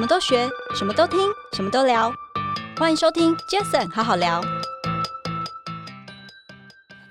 [0.00, 2.10] 什么都学，什么都听，什么都聊。
[2.78, 4.40] 欢迎收听 Jason 好好聊。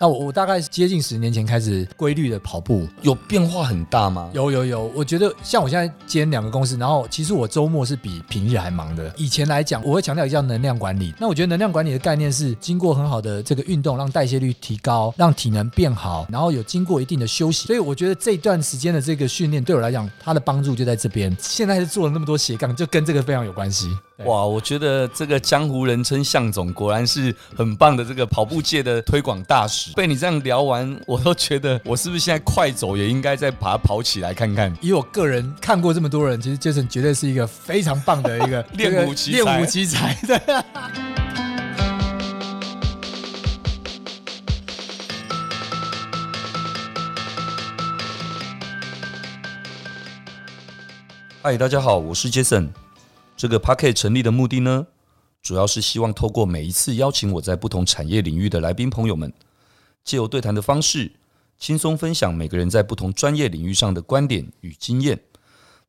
[0.02, 4.32] 那我我大概接近十年前开始规律的跑步，有变化很大吗？
[4.34, 9.14] 有有有，我觉得像我现在兼两个公司，然后其实我周末是比平日还忙的。
[9.18, 11.14] 以前来讲，我会强调一下能量管理。
[11.20, 17.68] 那我觉得能量管理的概念是经过很好的这个运动，让代谢率提高，让体能变好，然后有经过一定的休息。
[17.68, 21.36] 所以我觉得这段时间的这个训练对我来讲，它的帮助就在这边。
[21.42, 23.90] 现在是做了那么多斜杠，就跟这个非常有关系。
[24.26, 29.94] 哇，我觉得这个江湖人称向总，果然是很棒的这个跑步界的推广大使。
[29.94, 34.76] 被你这样聊完，我都觉得我是不是现在快走也应该再把它跑起来看看？
[34.82, 39.38] 以我个人看过这么多人，其实 Jason 绝对是一个非常棒的一 个练武奇才。
[39.38, 40.38] 练武奇才，对。
[51.42, 52.68] 嗨，大家好，我是 Jason。
[53.40, 54.88] 这个 Podcast 成立的目的呢，
[55.42, 59.32] 主要是希望透过每一次邀请我在不同产业领域的来宾朋友们，
[60.04, 61.14] 借由对谈的方式，
[61.58, 65.18] 轻松分享每个人在不同专业领域上的观点与经验。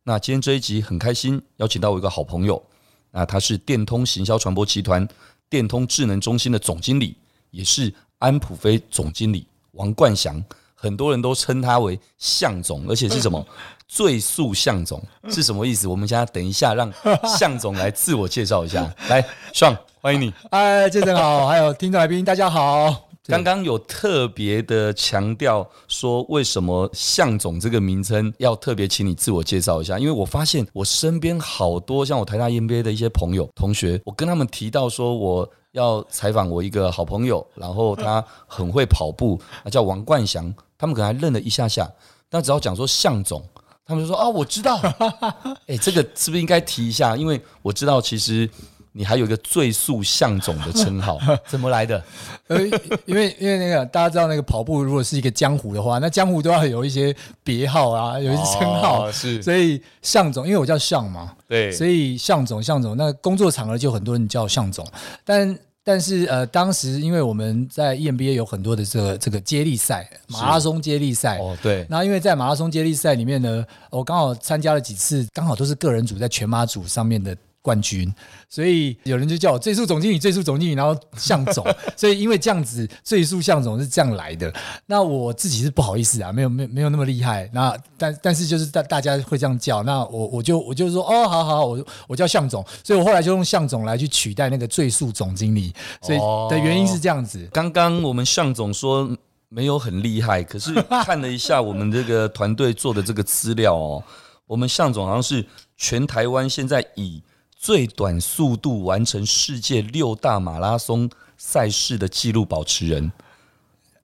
[0.05, 2.63] 那今天这一集很开心，邀请到我一个好朋友，
[3.11, 5.09] 那他是电通行销传播集团
[5.49, 7.17] 电通智能中心的总经理，
[7.51, 10.41] 也是安普飞总经理王冠祥。
[10.83, 13.47] 很多人都称他为向总，而且是什么
[13.87, 15.87] 最速向总是什么意思？
[15.87, 16.91] 我们现在等一下让
[17.39, 18.91] 向总来自我介绍一下。
[19.11, 19.23] 来
[19.53, 20.33] ，Sean，欢迎你。
[20.49, 23.09] 哎，健身好，还有听众来宾，大家好。
[23.29, 29.99] 刚刚有特别的强调说，为什么向总这个名称要特别请你自我介绍一下？
[29.99, 40.53] 因为我发现我身边好多像我台大 EMBA 的一些朋友同学，我跟他们提到说我要采访我一个好朋友，然后他很会跑步，他叫王冠翔。
[40.81, 41.87] 他们可能还愣了一下下，
[42.31, 43.47] 但只要讲说向总，
[43.85, 44.81] 他们就说啊，我知道。
[45.69, 47.15] 哎，这个是不是应该提一下？
[47.15, 48.49] 因为我知道其实
[48.93, 52.03] 你还有一个最速向总的称号， 怎么来的？
[52.47, 52.59] 呃，
[53.05, 59.43] 因为因为那个大家知道那个跑步如果是一个江湖的话，那江湖都要有一些别号啊，有一些称号，哦、是。
[59.43, 64.87] 所以向总，因为我叫向嘛，对，所以向总向总，那工作场合就很多人叫向总，
[65.25, 65.59] 但。
[65.83, 71.87] 但是呃，当时因为我们在 EMBA 有很多的这个这个接力赛，马拉松接力赛哦，对。
[71.89, 77.37] 那因为在马拉松接力赛里面呢，我刚好参加了几次，刚好都是个人组在全马组上面的。
[77.63, 78.13] 冠军，
[78.49, 81.65] 所以有人就叫我最速总经理，最速总经理，然后向总，
[81.97, 84.53] 所以因为这样子，最速向总是这样来的。
[84.87, 87.49] 那我自己是不好意思啊，没有没有没有那么厉害。
[87.53, 95.75] 那但但是就是大大家会这样叫，那我我就我就说哦，好好，我我叫向总，所以我后来就用向总来去取代那个最速总经理。
[96.01, 97.47] 所以的原因是这样子。
[97.53, 99.11] 刚刚我们向总说
[99.51, 100.73] 没有很厉害，可是
[101.05, 104.03] 看了一下我们这个团队做的这个资料哦，
[104.47, 105.45] 我们向总好像是
[105.77, 107.23] 全台湾现在以
[107.63, 113.13] 最短速度完成世界六大马拉松赛事的纪录保持人。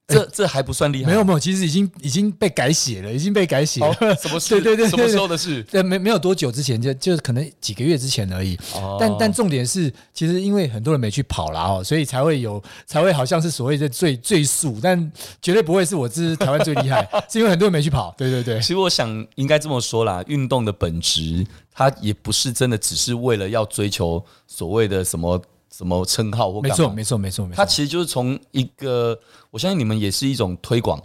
[0.08, 3.92] 这这还不算厉害，没有没有，其实已经已经被改写了，已经被改写了。
[4.14, 4.60] 什么事？
[4.62, 5.60] 对对对，什么时候的事？
[5.68, 8.56] 对，没没有多久之前，就就可能几个月之前而已。
[8.74, 8.96] 哦。
[9.00, 15.10] 但但重点是，其实因为很多人没去跑啦哦，所以才会有，才会好像是所谓的最最速，但
[15.42, 18.14] 绝对不会是我这是台湾最厉害， 是因为很多人没去跑。
[18.16, 18.60] 对对对。
[18.60, 21.44] 其实我想应该这么说啦，运动的本质，
[21.74, 25.42] 它也不是真的只是为了要追求所谓的什么。
[25.76, 26.62] 什么称号或？
[26.62, 27.56] 没错，没错，没错，没错。
[27.56, 29.18] 它其实就是从一个，
[29.50, 30.98] 我相信你们也是一种推广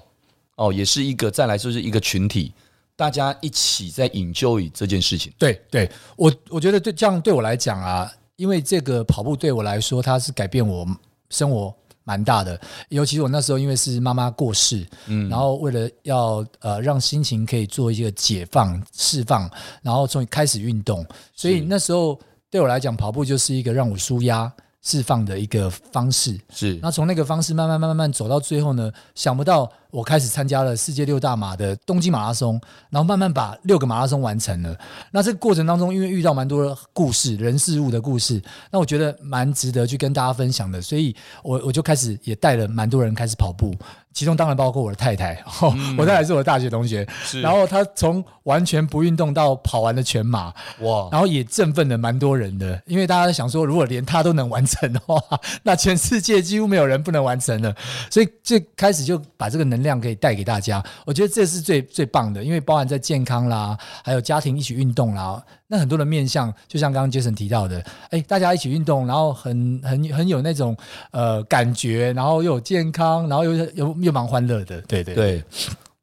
[0.55, 2.53] 哦，也是一个再来就是一个群体，
[2.95, 5.33] 大家一起在 enjoy 这件事情。
[5.37, 10.87] 对，对我我觉得对这样对我来讲啊，因为这个跑步对我来说，它是改变我
[11.29, 12.57] 生活蛮大的。
[12.87, 19.51] 尤其是我那时候因为是妈妈过世，嗯，然后为了要呃让心情可以做一个解放释放，
[19.81, 21.05] 然后从开始运动，
[21.35, 22.17] 所以那时候。
[22.51, 24.51] 对我来讲，跑步就是一个让我舒压、
[24.81, 26.37] 释放的一个方式。
[26.49, 29.71] 是，那从那个方式慢慢、慢慢、慢慢走到最后呢，想不到。
[29.91, 34.75] 我开始参加了世界六大马的东京马拉松，然后慢慢把六个马拉松完成了。
[35.11, 40.81] 那这个过程当中，因为遇到蛮多的故事、人事物的故事，那我觉得蛮值得去跟大家分享的。
[40.81, 41.13] 所以
[41.43, 43.75] 我我就开始也带了蛮多人开始跑步，
[44.13, 45.43] 其中当然包括我的太太。
[45.61, 47.05] 嗯、 我太太是我的大学同学，
[47.43, 51.09] 然后她从完全不运动到跑完了全马，哇！
[51.11, 55.21] 然后也振奋了蛮多人的，因为大家想说，如果连她都能完成的话，
[55.63, 57.75] 那全世界几乎没有人不能完成了。
[58.09, 59.80] 所以最开始就把这个能。
[59.81, 70.75] 量可以带给大家，我觉得这是最最棒的，因为包含在健康啦，还有家庭一起运动啦，那很多的面向，就像刚刚 Jason 提到的，哎，大家一起运动，然后很很很有那种
[71.11, 75.43] 呃感觉，然后又有健康，然后又又又蛮欢乐的，对对对。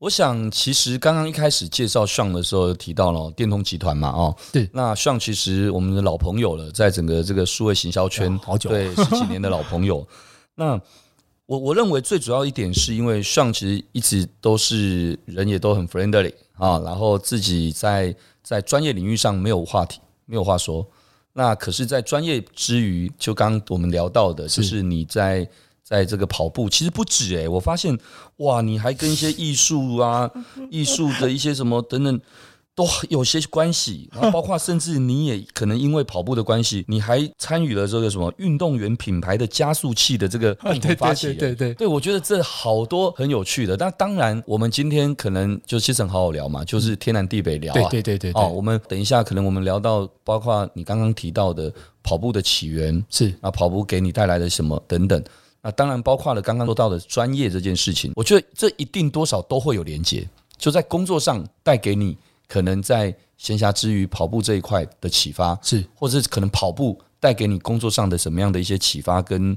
[0.00, 10.06] 我想，其实刚刚一开始介绍 Sean 的时候提到了电通集团嘛，哦，对，那 Sean 其实我们的老朋友了，在整个这个数位行销圈，好久，对，十几年的老朋友。
[10.54, 10.80] 那
[11.48, 20.86] 我我认为最主要一点是因为 Sean 其实一直都是人也都很 friendly 啊，然后自己在在专业领域上没有话题，没有话说。
[21.32, 25.48] 那可是，在专业之余，就刚刚我们聊到的，就是你在。
[25.88, 27.98] 在这个跑步其实不止诶、欸，我发现
[28.36, 30.30] 哇，你还跟一些艺术啊、
[30.70, 32.20] 艺术的一些什么等等
[32.78, 41.26] 都有些关系， 然后包括甚至你也可能因为跑步的关系，你还参与了这个什么运动员品牌的加速器的这个 共同发起。
[41.34, 43.76] 对对对，对，我觉得这好多很有趣的。
[43.76, 47.88] 那当然，我们今天可能就其实很好好聊嘛，就是天南地北聊啊。
[47.90, 48.40] 对对对对。
[48.40, 51.72] 哦，我们等一下可能我们聊到包括你刚刚提到的
[52.04, 55.20] 跑步的起源是啊，跑步给你带来的什么等等。
[55.60, 60.24] 那当然包括了刚刚说到的专业这件事情，我觉得这一定多少都会有连接，
[60.56, 62.16] 就在工作上带给你
[62.48, 69.56] 可能在闲暇之余跑步这一块的启发，是，或者是可能跑步带给你工作上的什么样的一些启发跟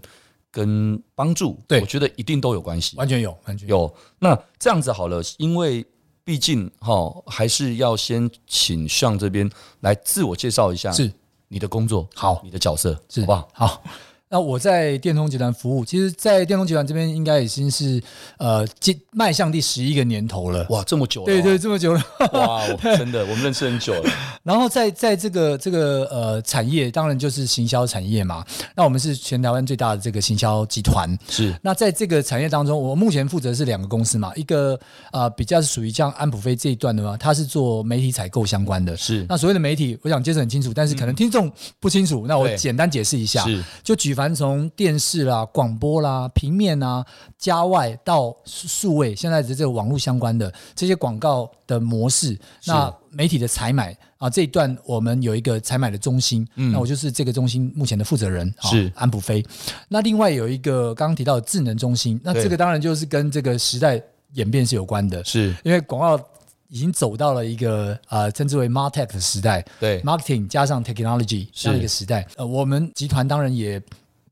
[0.52, 3.92] 跟帮助，对，我觉得一定都有关系，完全有，完全有。
[4.20, 5.84] 那这样子好了，因为
[6.24, 9.50] 毕竟哈，还是要先请 Sean 这边
[9.80, 11.12] 来自我介绍一下，是
[11.48, 13.50] 你的工作，好，你的角色，是好不好？
[13.54, 13.84] 好。
[14.32, 18.02] 那我在电通集团服务，其实，在电通集团这边应该已经是
[18.38, 20.66] 呃，进迈向第十一个年头了。
[20.70, 21.26] 哇，这么久了！
[21.26, 22.02] 对对，这么久了。
[22.32, 22.66] 哇，
[22.98, 24.10] 真的，我们认识很久了。
[24.42, 28.42] 然后在在这个这个呃产业，当然就是行销产业嘛。
[28.74, 31.14] 那我们是全台湾最大的这个行销集团。
[31.28, 31.54] 是。
[31.62, 34.80] 那在这个产业当中，我目前负责是两个公司嘛，一个
[35.12, 38.96] 呃比较是属于像安普飞这一段的嘛，它是做媒体采购相关的。
[38.96, 39.26] 是。
[39.28, 41.52] 那所谓的媒体，我想解释很清楚，但是可能听众
[41.82, 43.44] 不清楚，嗯、那我简单解释一下。
[43.44, 43.62] 是。
[43.84, 47.06] 就举凡从电视啦、广播啦、平面啊、
[47.38, 58.92] 家外到数位，现在的这个网络相关的这些广告的模式，那媒体的采买啊，这一段我们有一个采买的中心，嗯，那我就是这个中心目前的负责人，是。
[58.96, 59.42] 安普飞。
[59.88, 64.02] 那另外有一个刚刚提到的智能中心，那这个当然就是跟这个时代
[64.34, 65.56] 演变是有关的，是。
[65.64, 66.22] 因为广告
[66.68, 73.82] 已经走到了一个呃称之为 MarTech 的时代，对，Marketing 加上 Technology 这样一个时代，呃，我们集团当然也。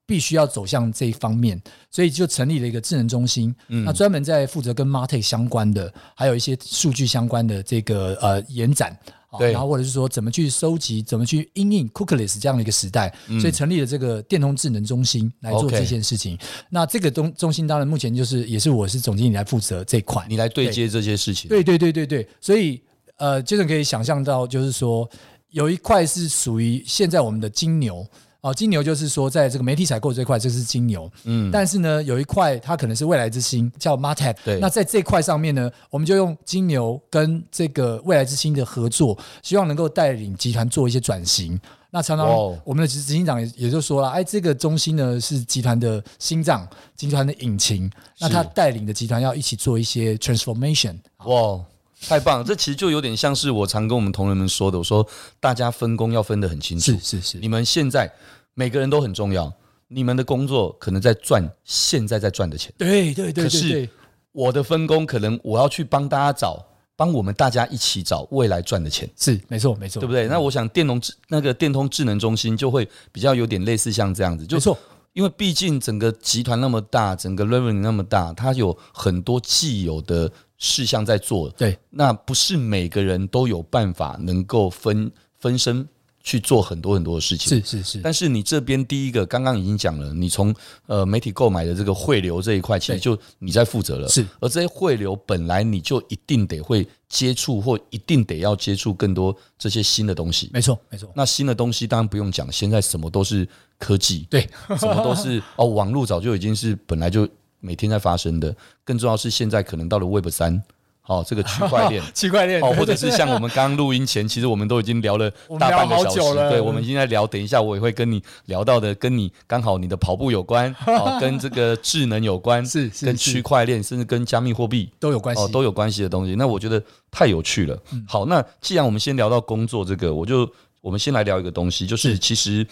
[0.10, 1.62] 必须要走向这一方面，
[1.92, 8.98] 所以就成立了一个智能中心，嗯、那专门在负责跟 Martech 相关的，还有一些数据相关的这个呃延展，
[9.38, 16.36] 对，然后或者是说怎么去收集，怎么去因应 Cookieless 这样的一个时代，嗯、所以成立了这个电通智能中心来做这件事情。
[16.72, 21.48] 那这个中中心当然目前就是也是我是总经理来负责这一块，你来对接这些事情。
[21.50, 22.82] 对对对对对，所以
[23.18, 25.08] 呃，Jason 可以想象到，就是说
[25.52, 28.04] 有一块是属于现在我们的金牛。
[28.42, 31.12] 哦，金牛就是说，在这个媒体采购这块，这是金牛。
[31.26, 34.36] 嗯，但是呢，有一块它可能是未来之星，叫 MarTech。
[34.46, 41.60] 对，那在这块上面呢，我们就用金牛跟这个未来之星的合作，希望能够带领集团做一些转型。
[41.92, 42.28] 那常常
[42.64, 46.66] 我们的执行长也也就说了，哎，这个中心呢是集团的心脏，
[46.96, 47.92] 集团的引擎。
[48.20, 50.96] 那他带领的集团要一起做一些 transformation。
[51.26, 51.60] 哇，
[52.08, 52.44] 太棒了！
[52.44, 55.06] 这其实就有点像是我常跟我们同仁们说的，我说
[55.40, 56.92] 大家分工要分得很清楚。
[56.92, 58.12] 是是是，你们现在。
[58.56, 59.50] 每个人都很重要，
[59.88, 63.44] 你们的工作可能在赚现在在赚的钱，对对对对。
[63.46, 63.90] 可是
[64.34, 66.62] 我的分工可能我要去帮大家找，
[66.98, 70.28] 帮我们大家一起找未来赚的钱，是没错没错，对不对？
[70.28, 74.78] 那我想电农智那个电通智能中心就会比较有点类似像这样子，就错，
[75.14, 85.88] 因为毕竟整个集团那么大，整个 revenue 那么大，它有很多既有的事项在做，对，那不是每个人都有办法能够分分身。
[86.22, 88.00] 去做很多很多的事情，是是是。
[88.00, 90.54] 但是你这边第一个刚刚已经讲了，你从
[90.86, 94.08] 呃媒体购买的这个汇流这一块，其实就你在负责了。
[94.08, 94.26] 是。
[94.40, 100.50] 而这些汇流本来你就一定得会接触，或一定得要接触更多这些新的东西。
[100.54, 101.10] 没错没错。
[101.16, 103.48] 那新的东西当然不用讲，现在什么都是
[103.78, 104.42] 科技，对，
[104.78, 107.28] 什么都是 哦，网络早就已经是本来就
[107.60, 108.56] 每天在发生的。
[108.84, 110.62] 更重要是现在可能到了 Web 三。
[111.10, 115.28] 哦，这个区块链， 区块链，哦，或者是像我们刚刚录音前，其实我们都已经聊了
[115.60, 117.26] 大半个小时，对，我们已经在聊。
[117.26, 126.36] 等一下我也会跟你聊到的，跟你刚好你的跑步有关，哦，跟这个智能有关， 是，跟区块链，甚至跟加密货币都有关系，哦，都有关系的东西。
[126.36, 127.76] 那我觉得太有趣了。
[128.08, 130.48] 好，那既然我们先聊到工作这个，我就
[130.80, 132.64] 我们先来聊一个东西，就是其实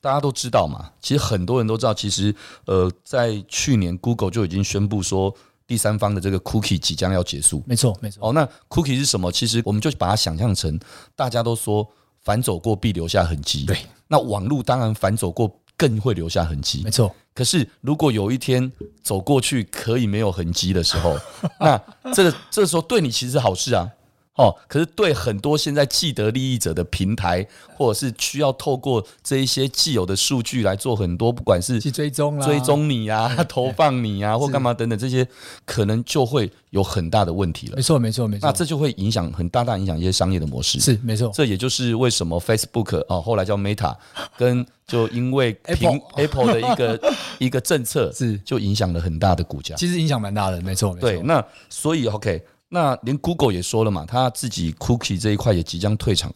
[0.00, 5.32] 大家都知道嘛，其实很多人都知道，其实呃，在去年 Google 就已经宣布说。
[5.66, 8.28] 第三方的这个 cookie 即将要结束，没错，没错。
[8.28, 9.32] 哦，那 cookie 是什么？
[9.32, 10.78] 其实我们就把它想象成，
[11.14, 11.86] 大家都说
[12.22, 13.64] 反走过必留下痕迹。
[13.64, 16.82] 对，那网络当然反走过更会留下痕迹。
[16.84, 17.14] 没错。
[17.34, 21.18] 可是如果有一天走过去可以没有痕迹的时候，
[21.60, 21.78] 那
[22.14, 23.86] 这个这个时候对你其实是好事啊。
[24.36, 35.26] 哦，可是对很多现在既得利益者的平台，或者是需要透过这一些既有的数据来做很多，不管是去追踪、追踪你啊、 投放你啊，或干嘛等等，这些
[35.64, 37.76] 可能就会有很大的问题了。
[37.76, 38.46] 没错，没错，没错。
[38.46, 40.78] 那这就会影响很大大影响一些商业的模式。
[40.80, 43.96] 是没错，这也就是为什么 Facebook 哦，后来叫 Meta，
[44.36, 49.74] 跟就因为 Apple Apple 的一个 一个政策是就影响了很大的股价。
[49.76, 50.94] 其实影响蛮大的，没错。
[51.00, 52.42] 对，那所以 OK。
[52.68, 56.34] 那连 Google 也说了嘛，他自己 Cookie 这一块也即将退场。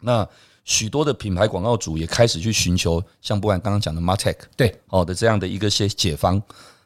[0.00, 0.28] 那
[0.64, 6.40] 许多的品牌广告主也开始去寻求，像不管刚刚讲的 Martech 对哦的这样的一个些解方。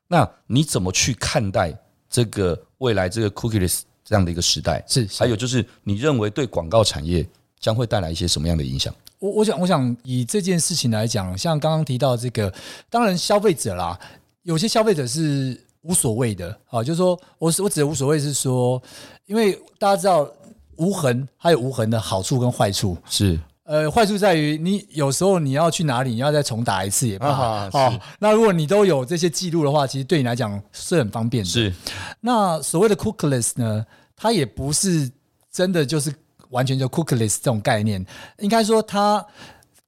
[0.06, 1.76] 那你怎么去看待
[2.08, 4.84] 这个未来这个 Cookieless 这样的一个时代？
[4.86, 7.26] 是，还有就是你认为对广告产业
[7.58, 8.94] 将会带来一些什么样的影响？
[9.18, 12.54] 我我想我想以这件事情来讲，像刚刚提到这个，
[12.88, 13.98] 当然消费者啦，
[14.44, 15.60] 有些消费者是。
[15.82, 18.80] 无所谓的啊，就是说我我指的无所谓是说，
[19.26, 20.28] 因为大家知道
[20.76, 27.42] 无痕还有无痕的好处跟坏处是，呃，坏处在于你有时候你要去哪里，你要再重打一次也不好。
[27.48, 31.50] 啊、好，那如果你都有这些记录的话，其实对你来讲是很方便的。
[31.50, 31.72] 是，
[32.20, 33.84] 那所谓的 cookieless 呢，
[34.16, 35.10] 它也不是
[35.50, 36.14] 真的就是
[36.50, 38.04] 完全就 cookieless 这种概念，
[38.38, 39.24] 应该说它。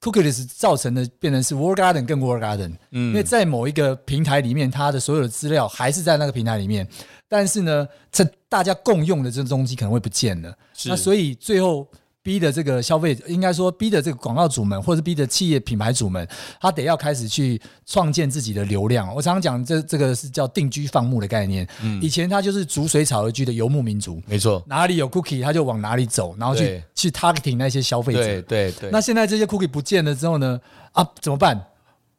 [0.05, 6.87] Cookieless 造成的变成是 Walled Garden 更 Walled Garden，嗯，因为在某一个平台里面，它的所有的资料还是在那个平台里面，
[7.29, 11.89] 但是呢，这大家共用的这种东西可能会不见了，那所以最后。
[12.25, 16.27] 逼的这个消费者，应该说逼的这个广告主们，或者是逼的企业品牌主们，
[16.59, 19.15] 他得要开始去创建自己的流量。
[19.15, 21.69] 我常常讲，这这个是叫定居放牧的概念。
[21.83, 28.25] 嗯，以前他就是逐水草而居的游牧民族，没错，哪里有 cookie 他就往哪里走，然后去去 targeting 那些消费者。
[28.25, 28.91] 对对对。
[28.91, 30.59] 那现在这些 cookie 不见了之后呢？
[30.93, 31.63] 啊，怎么办？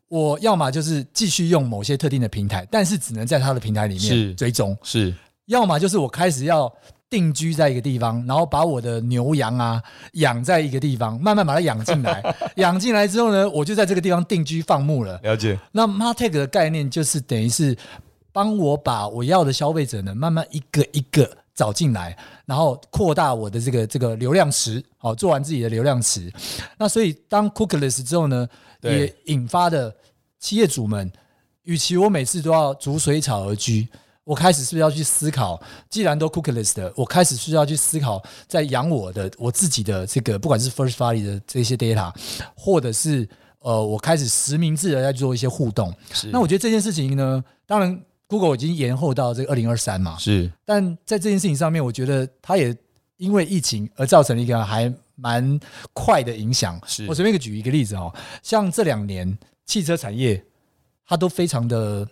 [0.07, 4.77] 我要么就是继续用某些特定的平台，但是只能在他的平台里面追踪。
[4.83, 5.11] 是。
[5.47, 6.71] 要么就是我开始要。
[7.15, 9.81] 定居在一个地方，然后把我的牛羊啊
[10.15, 12.21] 养在一个地方，慢慢把它养进来。
[12.57, 15.17] 养进来之后呢，我就在这个地方定居放牧了。
[15.23, 15.57] 了解。
[15.71, 17.73] 那 Martech 的概念就是等于是
[18.33, 24.83] 帮我把我要的消费者呢，慢慢一个一个找进来，然后扩大我的这个这个流量池。
[24.97, 26.29] 好，做完自己的流量池。
[26.77, 28.45] 那所以当 Cookieless 之后呢，
[28.81, 29.95] 也引发的
[30.37, 31.09] 企业主们，
[31.63, 33.87] 与其我每次都要逐水草而居。
[34.25, 42.11] 我开始是不是要去思考，既然都 cookieless 的，我开始是要去思考，在养我的我自己的这个，不管是 first party 的这些 data，
[42.55, 43.27] 或者是
[43.59, 45.93] 呃，我开始实名制的在做一些互动。
[46.11, 46.27] 是。
[46.29, 50.17] 那我觉得这件事情呢，当然 Google 已经延后到这个二零二三嘛。
[50.17, 50.51] 是。
[50.65, 52.75] 但在这件事情上面，我觉得它也
[53.17, 55.59] 因为疫情而造成了一个还蛮
[55.93, 56.81] 快的影响。
[56.87, 57.05] 是。
[57.05, 60.43] 我随便给举一个例子哦，像这两年汽车产业，
[61.05, 62.07] 它都非常的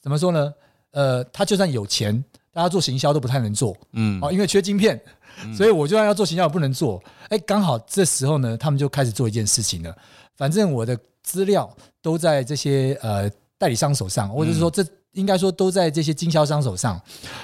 [0.00, 0.54] 怎么说呢？
[0.96, 2.24] 呃，他就算有钱，
[2.54, 4.98] 大家做行销都不太能做，嗯，哦，因为缺晶片，
[5.44, 7.02] 嗯、所以我就算要做行销也不能做。
[7.28, 9.94] 哎，刚好这时候呢，他们就开始做一件事情了。
[10.34, 16.98] 反正我的资料都在这些呃代理商手上，或者是说这应该说都在这些经销商手上。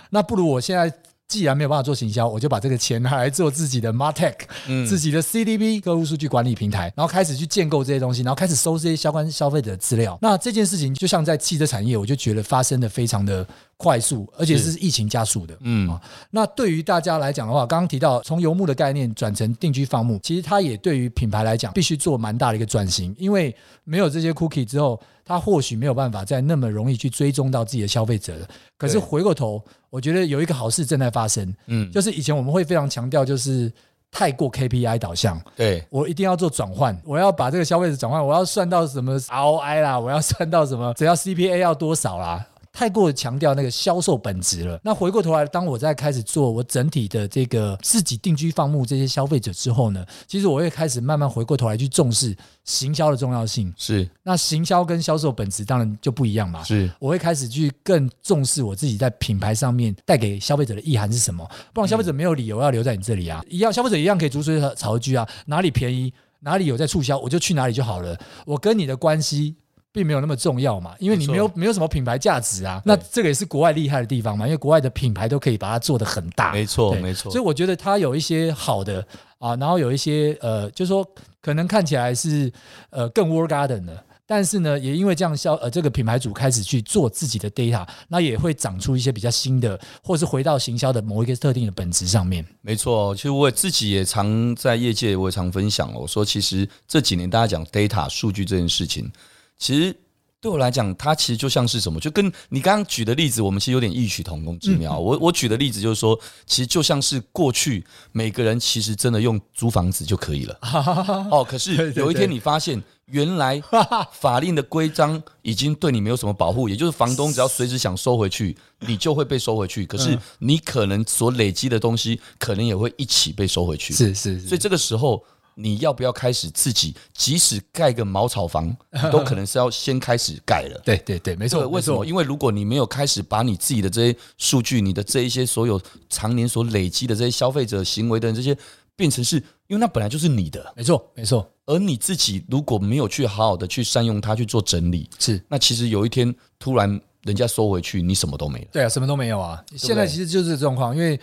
[0.09, 0.90] 那不如我现在。
[1.33, 4.35] 既然没有办法做行销，我就把这个钱拿来做自己的 Martech，
[4.69, 10.19] 嗯，自己的 CDB 客户数据管理平台，然后开始去建构这些东西，然后开始收这些相关消费者的资料。
[10.21, 13.47] 那这件事情就像在汽车产业，我就觉得发生的非常的
[13.79, 15.57] 快速，而且是疫情加速的。
[15.61, 15.99] 嗯，
[16.31, 25.01] 那对于大家来讲的话，刚刚提到从游牧的概念转成定居放牧，其实它也对于品牌来讲必须做蛮大的一个转型，因为没有这些 cookie 之后。
[25.25, 28.49] 它或许没有办法再那么容易去追踪到自己的消费者了。
[28.77, 29.62] 可是回过头，
[29.93, 31.55] 我觉得有一个好事正在发生。
[31.67, 33.71] 嗯，就是以前我们会非常强调，就是
[34.11, 35.39] 太过 KPI 导向。
[35.55, 42.47] 对，我一定要做转换，我要把这个消费者转换，我要算到什么 ROI 啦，我要算到什么，只要 CPA 要多少啦。
[42.73, 44.81] 太过强调那个销售本质了。
[44.83, 53.73] 那回过头来，当我在开始做我整体的这个自己定居放牧这些消费者之后呢，其实我会开始慢慢回过头来去重视行销的重要性。
[53.76, 56.64] 是，那行销跟销售本质当然就不一样嘛。
[56.64, 61.47] 是，我会开始去更重视我自己在品牌上面带给消费者的意涵是什么。
[61.75, 63.45] 不然消费者没有理由要留在你这里啊。
[63.50, 65.29] 一样，消费者一样可以逐水草而居啊。
[65.47, 68.19] 哪里便宜，哪里有在促销，我就去哪里就好了。
[68.47, 69.57] 我跟你的关系。
[69.93, 72.81] 并没有那么重要嘛，因为你没有没有什么品牌价值啊。
[72.85, 76.53] 那这个也是国外厉害的地方嘛，因为国外的品牌都可以把它做得很大。
[76.53, 77.31] 没错，没错。
[77.31, 79.07] 所以我觉得它有一些好的
[79.39, 81.07] 啊，然后有一些呃，就是说
[81.43, 82.51] 可能看起来是
[82.89, 92.43] 呃更 Walled Garden 的，但是呢，也因为这样销呃这个品牌主开始去做自己的 data，那也会长出一些比较新的，或是回到行销的某一个特定的本质上面。
[92.63, 99.13] 没错，其实我自己也常在业界，我也常分享，我说其实这几年大家讲 data 数据这件事情。
[99.62, 99.97] 其实
[100.40, 104.95] 对我来讲，它其实就像是什么，就跟你刚刚举的例子，我们其实有点异曲同工之妙。
[104.95, 110.59] 嗯、我我举的例子就是说，其实就像是过去每个人其实真的用租房子就可以了。
[111.31, 112.83] 哦，可是有一天你发现。
[113.07, 113.61] 原来
[114.11, 119.85] 法令的规章已经对你没有什么保护，也就是房东只要随时想收回去，你就会被收回去。
[119.85, 123.92] 可是你可能所累积的东西，可能也会一起被收回去。
[123.92, 125.23] 是是，所以这个时候
[125.62, 128.76] 你要不要开始自己，即使盖个茅草房，
[129.12, 130.81] 都可能是要先开始盖了。
[130.85, 131.69] 对对对，没错。
[131.69, 132.04] 为什么？
[132.04, 138.57] 因为如果你没有开始把你自己的这些数据，你的这一些所有常年所累积的这些消费者行为的这些。
[138.95, 139.37] 变成是
[139.69, 141.50] 因为那本来就是你的，没错没错。
[141.64, 148.66] 而你自己如果没有去好好的去善用它去做整理，是那其实有一天突然人家收回去，你什么都没了。
[148.71, 149.64] 对啊，什么都没有啊。
[149.76, 151.19] 现在其实就是这状况，因为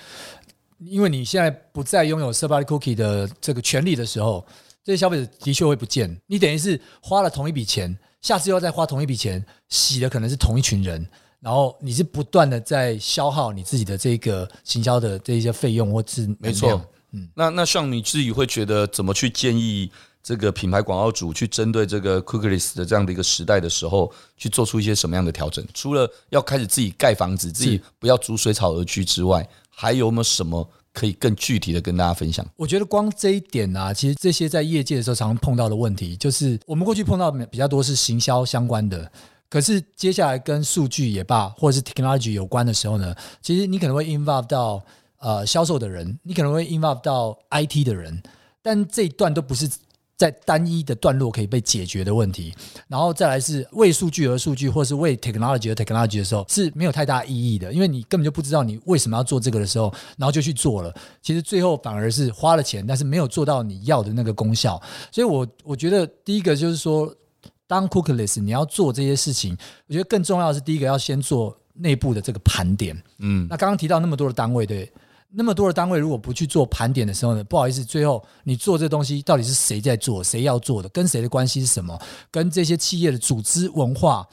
[0.80, 4.46] 因为你现在不再拥有 third party cookie 的这个权利的时候，
[4.84, 6.20] 这些消费者的确会不见。
[6.28, 11.06] 你等于是花了同一笔钱，下次又要再花同一笔钱，洗的可能是同一群人，
[11.40, 16.82] 然后你是不断的在消耗你自己的这个行销的这一些费用，或是没错。
[17.12, 25.66] 嗯，那那像你自己会觉得怎么去建议这个品牌广告主去针对这个 cookieless 的这样的一个时代的时候，去做出一些什么样的调整？
[25.74, 29.48] 除了要开始自己盖房子，自己不要逐水草而居之外，
[29.82, 32.46] 还有没有什么可以更具体的跟大家分享？
[32.58, 39.10] 我觉得光这一点啊，其实这些在业界的时候常常碰到的问题，就是我们过去碰到比较多是行销相关的，
[39.50, 44.84] 可是接下来跟数据也罢，或者是 technology 有关的时候呢，其实你可能会 involve 到。
[45.22, 48.24] 呃，销售的人，你可能会 involve 到 IT 的人，
[48.62, 49.70] 但这一段都不是
[50.20, 52.54] 在单一的段落可以被解决的问题。
[52.90, 64.80] 然后再来是为数据而数据，或是为 technology 而 technology 的时候，是没有太大意义的，因为你根本就不知道你为什么要做这个的时候，然后就去做了，其实最后反而是花了钱，但是没有做到你要的那个功效。
[65.10, 67.16] 所以我我觉得第一个就是说，
[67.66, 69.58] 当 cookieless 你要做这些事情，
[69.88, 73.02] 我觉得更重要的是第一个要先做内部的这个盘点。
[73.20, 74.92] 嗯，那刚刚提到那么多的单位，对。
[75.32, 77.44] 那么多的单位，如果不去做盘点的时候呢？
[77.44, 80.24] 不好意思，最后你做这东西到底是谁在做？
[80.24, 80.90] 谁要做的？
[80.90, 81.96] 跟谁的关系是什么？
[82.32, 84.28] 跟这些企业的组织文化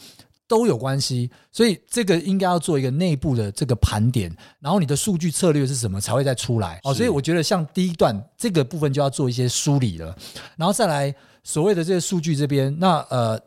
[0.48, 1.30] 都有关系。
[1.52, 6.80] 所以这个应该要做一个内部的这个盘点，然后你的数据策略是什么才会再出来？
[6.84, 10.16] 哦，所以我觉得像第一段这个部分就要做一些梳理了，
[10.56, 13.38] 然后再来所谓的这个数据这边，那呃，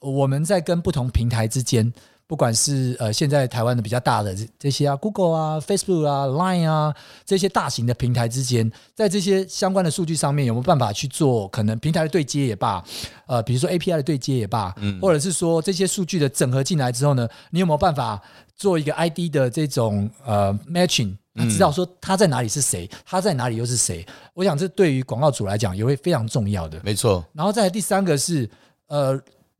[0.00, 1.92] 我们在跟不同平台之间。
[2.28, 6.92] 不管是呃现在台湾的比较大的这些啊，Google 啊、Facebook 啊、Line 啊
[7.24, 12.82] 这些大型的平台之间，在这些相关的数据上面有没有办法去做可能平台的对接也罢，
[13.26, 18.20] 呃，比如说 API 的对接也罢，嗯，或者是说这些数据的整合进来之后呢，你有没有办法
[18.56, 21.16] 做一个 ID 的这种呃 matching，
[21.48, 24.04] 知道说他在哪里是谁，他在哪里又是谁？
[24.34, 26.80] 我想这对于广告主来讲也会非常重要的。
[26.82, 27.24] 没错。
[27.32, 28.50] 然后再来第三个是
[28.88, 29.16] 呃。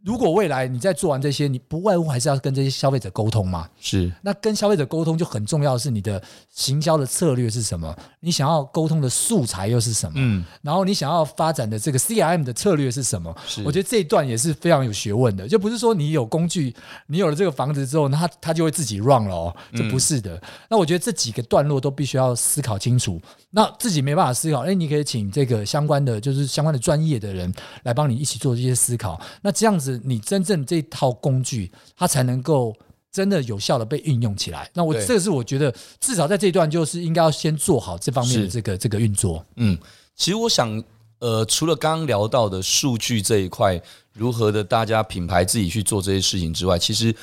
[0.07, 3.69] 如果未来你在做完这些，你不外乎还是要跟这些消费者沟通嘛？
[3.81, 4.09] 是。
[4.23, 7.93] 那跟消费者沟通就很重要的是你的行销的策略是什么？
[8.21, 10.13] 你想要沟通的素材又是什么？
[10.15, 10.45] 嗯。
[10.63, 13.37] 然后你想要发展的这个 CRM 的策略是什么？
[13.49, 13.65] 是。
[13.65, 16.73] 我觉得这一段也是非常有学问的，就不是说你有工具，
[17.09, 20.41] 你有了这个房子之后，那它它就会自己 run 了哦，这不是的。
[20.71, 23.21] 那我觉得这几个段落都必须要思考清楚。
[23.51, 29.21] 那自己没办法思考，哎，你可以请这个相关的，就是相关的专业的人来帮你一起做这些思考。
[29.43, 29.96] 那这样子。
[30.05, 32.75] 你真正这套工具，它才能够
[33.11, 34.71] 真的有效的被运用起来。
[34.75, 39.45] 那我这个是我觉得，至少在这一段，就是应该要先做好这方面的这个这个运作。
[39.57, 39.79] 嗯，
[40.15, 40.83] 其实我想，
[41.19, 43.81] 呃，除了刚刚聊到的数据这一块，
[44.13, 47.15] 如何的大家品牌自己去做这些事情之外，其实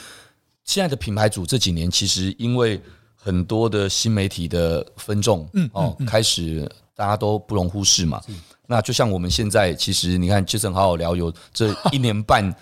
[0.63, 2.81] 现在的品牌组这几年，其实因为
[3.15, 8.21] 很多的新媒体的分众，嗯哦，开始大家都不容忽视嘛。
[8.65, 12.55] 那就像我们现在，其实你看，Jason 好好聊，有这一年半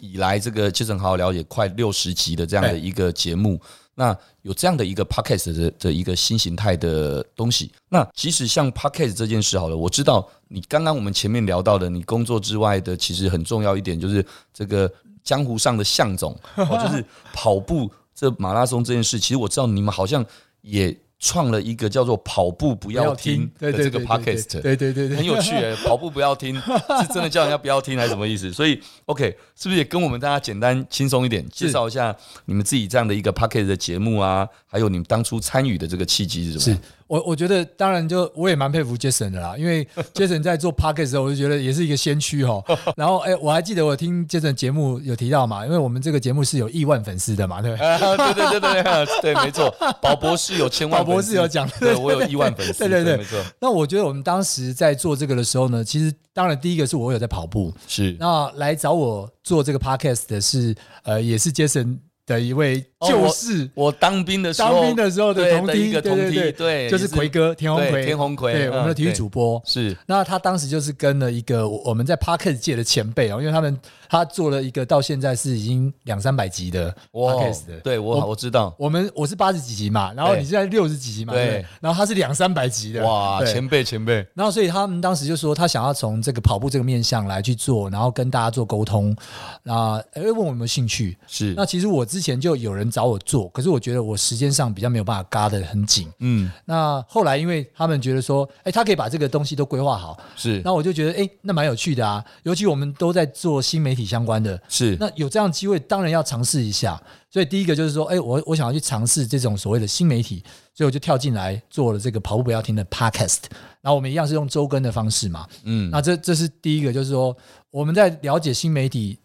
[0.00, 3.60] 以来，这个 Jason 好好聊也快六十集的这样的一个节目。
[3.94, 7.70] 那有这样的一个 Podcast 的的一个新形态的东西。
[7.88, 19.18] 那其实像 Podcast 这件事好了，我知道你刚刚我们前面聊到的，你工作之外的，其实很重要一点就是这个江湖上的向总，就是跑步这马拉松这件事。
[19.18, 20.26] 其实我知道你们好像
[20.62, 20.94] 也。
[21.26, 25.74] 创了一个叫做“跑步不要听”的这个 podcast，对对对，很有趣诶。
[25.84, 28.52] 跑步不要听是真的叫人家不要听还是什么意思？
[28.52, 34.46] 所以，OK，是不是也跟我们大家简单轻松一点介绍一下你们自己这样的一个 podcast 的节目啊？
[34.68, 36.76] 还有你们当初参与的这个契机是什么？
[36.76, 42.62] 是我我觉得当然就我也蛮佩服 Jason 的啦，因为 Jason 在做 Podcast 的时候，我就觉得也是一个先驱哈。
[42.96, 47.98] 然后哎，我还记得我听 Jason 节目有提到嘛，因为我们这个节目是有亿万粉丝的嘛，对不对？
[48.16, 49.74] 对对对对对，对，没错。
[50.02, 53.38] 宝博士有千万，宝博士有讲，对我有亿万粉丝， 对对对，没错。
[53.60, 61.98] 那我觉得我们当时在做这个的时候呢，其实当然第一个是我有在跑步，是那来找我做这个 Podcast 的是呃，也是 Jason。
[62.26, 69.94] 的一位就是、哦、我，我当兵的时候，当兵的时候的同梯，对对对，对，就是奎哥田鸿奎，田鸿奎，对，我们的体育主播是。
[70.06, 73.78] 那他当时就是跟了一个我们在 p a r k e t 界的前辈哦，因为他们
[74.08, 84.26] 他做了一个到现在是已经两三百集的 p a r k e t 的，对我我知道，我们我是八十几集嘛，然后你现在六十几集嘛，对，然后他是两三百集的，哇，前辈前辈。
[84.32, 89.14] 然后所以他们当时就说他想要从这个跑步这个面向来去做，然后跟大家做沟通，
[89.62, 91.14] 那哎问我有没有兴趣？
[91.26, 91.52] 是。
[91.54, 92.85] 那其实我之前就有人。
[92.90, 96.08] 找我做，可是我觉得我时间上比较没有办法嘎得很紧。
[96.20, 102.24] 嗯，那后来因为他们觉得说，哎，他可以把这个东西都规划好，是，那我就觉得，哎，那蛮有趣的啊。
[102.42, 107.00] 尤其我们都在做新媒体相关的，是，那有这样机会，当然要尝试一下。
[107.28, 113.40] 所以第一个就是说，哎，我我想要去尝试这种所谓的新媒体，所以我就跳进来做了这个跑步不要停的 Podcast。
[113.82, 117.36] 然后我们一样是用周更的方式嘛，嗯，那这这是第一个，就是说
[117.70, 119.18] 我们在了解新媒体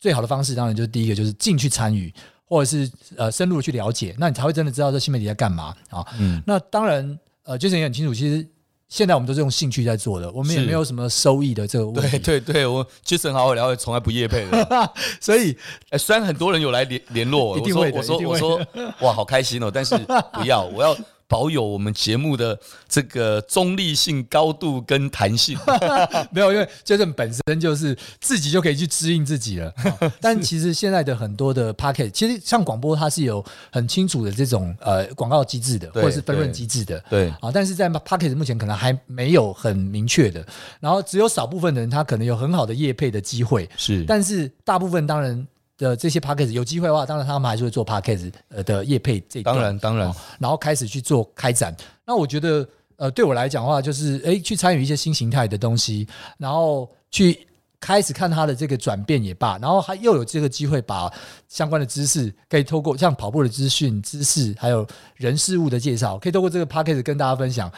[0.00, 2.12] 最好的方式，当然就是第一个就是进去参与。
[2.48, 6.04] 或者是呃深入的去了解，那你才会真的知道这新媒体在干嘛啊？
[6.18, 8.46] 嗯，那当然呃，Jason 也很清楚，其实
[8.88, 12.18] 现在我们都是用兴趣在做的，我们也没有什么收益的这个问题。
[12.18, 15.56] 对 对对，我 Jason 好好聊，从来不夜配的， 所以
[15.90, 19.94] 呃， 虽然很多人有来联联络我，一定会我说我说我说哇，好开心哦，但是
[20.32, 20.96] 不要，我要。
[21.28, 25.58] 保有我们节目的这个中立性、高度跟弹性，
[26.32, 29.72] 没有，因为 Jason 本身就是自己就可以去支应自己了。
[30.20, 36.98] 但其实现在的很多的 Podcast，其实像广播，它是有很清楚的这种呃广告机制的，或者是分润机制的。
[37.10, 40.42] 对啊，但是在 Podcast 目前可能还没有很明确的，
[40.80, 43.68] 然后只有少部分的人，他可能有很好的业配的机会。
[43.76, 45.46] 是，但是大部分当然。
[45.78, 51.74] 的这些 Podcast 有机会的话，当然他们还是会做 Podcast 呃的业配这一段，当然当然，然后开始去做开展。
[52.04, 57.46] 那我觉得呃对我来讲的话，就是诶去参与一些新形态的东西，然后去
[57.80, 61.08] 开始看它的这个转变也罢，然后还又有这个机会把
[61.48, 67.72] 相关的知识可以透过像跑步的资讯、知识，还有人事物的介绍，可以透过这个 Podcast 跟大家分享。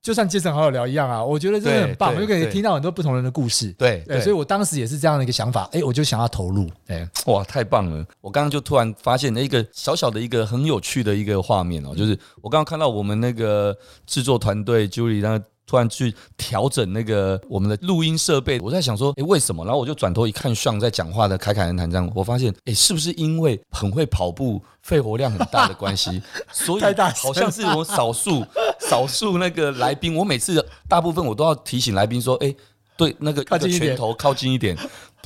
[0.00, 3.72] 就像杰森好好聊一样啊，我觉得真的很棒，我就可以听到很多不同人的故事。
[3.72, 6.68] 对，对，所以我当时也是这样的一个想法，哎，我就想要投入。
[6.86, 8.06] 哎，哇，太棒了！
[8.20, 15.40] 我刚刚就突然发现了一个小小的一个很有趣的一个画面哦，就是我刚刚看到我们那个制作团队 Julie 那。
[15.68, 19.62] 突然去调整那个我们的录音设备，我在想说，诶，为什么？
[19.66, 26.22] 然后我就转头一看，像在讲话的侃侃而谈这样，我发现，诶，是不是因为很会跑步，肺活量很大的关系？
[26.50, 26.82] 所以
[27.22, 28.42] 好像是我少数
[28.80, 32.54] 少数那个来宾，我每次大部分我都要提醒来宾说，哎，
[32.96, 34.74] 对，那个那个拳头靠近一点，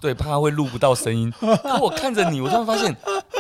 [0.01, 1.33] 对，怕会录不到声音。
[1.39, 2.91] 可我看着你，我突然发现，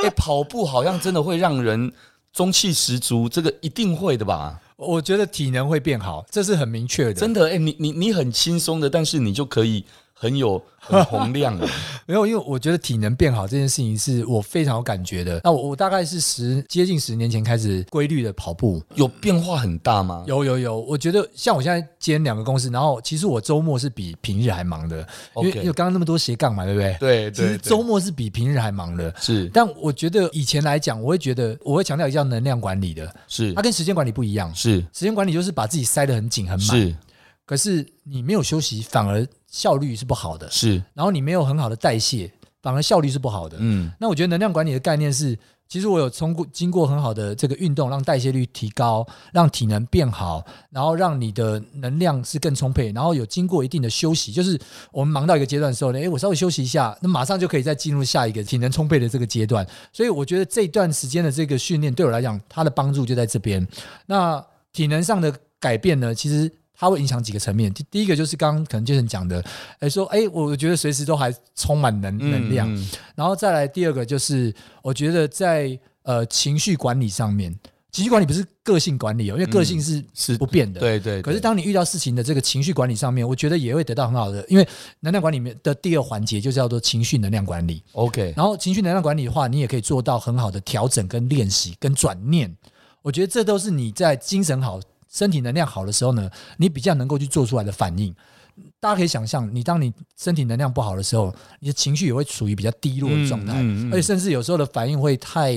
[0.04, 1.92] 诶，跑步好像真的会让人
[2.32, 4.60] 中气十足，这个一定会的吧？
[4.86, 7.14] 我觉得体能会变好，这是很明确的。
[7.14, 9.84] 真的，哎，你你你很轻松的，但是你就可以。
[10.22, 11.66] 很有 很洪亮的，
[12.06, 15.40] 没有，因为我觉得体能变好这件事情是我非常有感觉的。
[15.42, 20.24] 那我我大概是十接近十年前开始规律的跑步，有变化很大吗？
[20.28, 25.04] 有有有，我觉得像我现在兼两个公司，然后其实我周末是比平日还忙的，
[25.36, 26.96] 因为因为刚刚那么多斜杠嘛，对不对？
[27.00, 29.12] 对，其实周末是比平日还忙的。
[29.18, 34.52] 是，但我觉得以前来讲，我会觉得我会强调一个叫能量管理的，是，它跟时间管理不一样。
[34.54, 36.96] 是，时间管理就是把自己塞得很紧很满，是，
[37.46, 39.26] 可是你没有休息，反而。
[39.52, 43.58] 效率是不好的，是，然后你没有很好的代谢，反而效率是不好的。
[43.60, 45.38] 嗯，那我觉得能量管理的概念是，
[45.68, 54.58] 其实我有通过经过很好的这个运动，让代谢率提高，让体能变好，然后让你的能量是更充沛，然后有经过一定的休息，就是
[54.90, 59.66] 我们忙到一个阶段的时候呢，诶，我稍微休息一下，那马上就可以再进入下一个体能充沛的这个阶段。
[59.92, 63.68] 所以我觉得这段时间的这个训练对我来讲，它的帮助就在这边。
[64.06, 66.50] 那体能上的改变呢，其实。
[66.82, 69.40] 它会影响几个层面，第第一个就是刚刚可能 Jason 讲的，
[69.78, 77.56] 哎说哎，我觉得随时都还充满能能量，嗯嗯、然后再来第二个就是我觉得在呃情绪管理上面，
[77.92, 81.22] 情绪管理不是个性管理哦，因为个性是是不变的，对对。
[81.22, 84.68] 可是当你遇到事情的这个情绪管理上面，我觉得也会得到很好的，因为
[84.98, 88.34] 能量管理里面的第二环节就叫做情绪能量管理，OK。
[88.36, 92.52] 然后情绪能量管理的话，你也可以做到很好的调整跟练习跟转念，
[93.02, 94.80] 我觉得这都是你在精神好。
[95.12, 98.14] 身体能量好的时候呢，你比较能够去做出来的反应。
[98.80, 103.54] 大家可以想象，你当你身体能量不好的时候，你的情绪也会处于比较低落的状态，
[103.90, 105.54] 而且甚至有时候的反应会太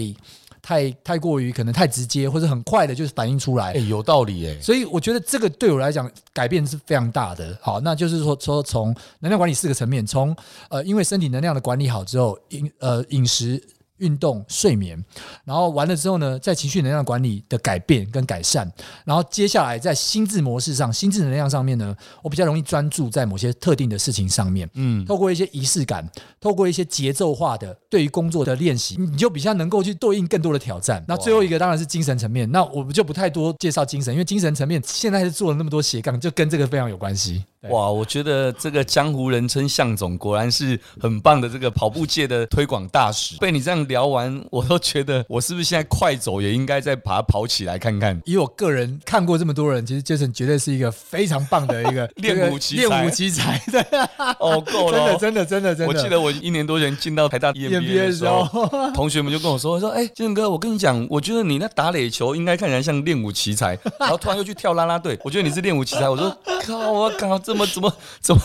[0.62, 3.74] 太太过于可能太直接，或者很快的就是反应出来。
[3.74, 4.62] 哎，有道理哎。
[4.62, 7.58] 所以我觉得这个对我来讲改变是非常大的。
[7.62, 10.36] 好，那就是说说从能量管理四个层面，从
[10.70, 13.62] 呃因为身体能量的管理好之后，饮呃饮食。
[13.98, 15.04] 运动、睡眠，
[15.44, 18.70] 然后完了之后呢，在情绪能量管理的改变跟改善，
[19.06, 24.70] 然后接下来在心智模式上、心智能量上面呢，我比较容易专注在某些特定的事情上面。
[24.74, 31.04] 嗯，透过一些仪式感，透过一些节奏化的对于工作的练习，你就比较能够去对应更多的挑战。
[31.08, 37.44] 那最后一个当然是精神层面，那我们就不太多介绍精神，因为精神层面现在是做了那么多斜杠，就跟这个非常有关系。
[37.70, 43.38] 哇，我觉得这个江湖人称向总，果然是很棒的这个跑步界的推广大使。
[43.38, 48.22] 被你这样聊完，我都觉得我是不是现在快走也应该再把它跑起来看看？
[48.26, 52.82] 以我个人看过这么多人，其实 Jason 绝对是一个非常棒的一个 练武奇才。
[52.84, 53.82] 练武奇才，对，
[54.40, 55.88] 哦，够了，真的，真的，真的，真的。
[55.88, 58.48] 我记得我一年多前进到台大 EMBA 的时候，
[58.94, 66.10] 同学们就跟我说说，哎，Jason 哥，我跟你讲，我觉得你那打垒球应该看起来像练武奇才，然后突然又去跳啦啦队，我觉得你是练武奇才。
[66.10, 68.42] 我说靠，我靠，这么怎么怎么？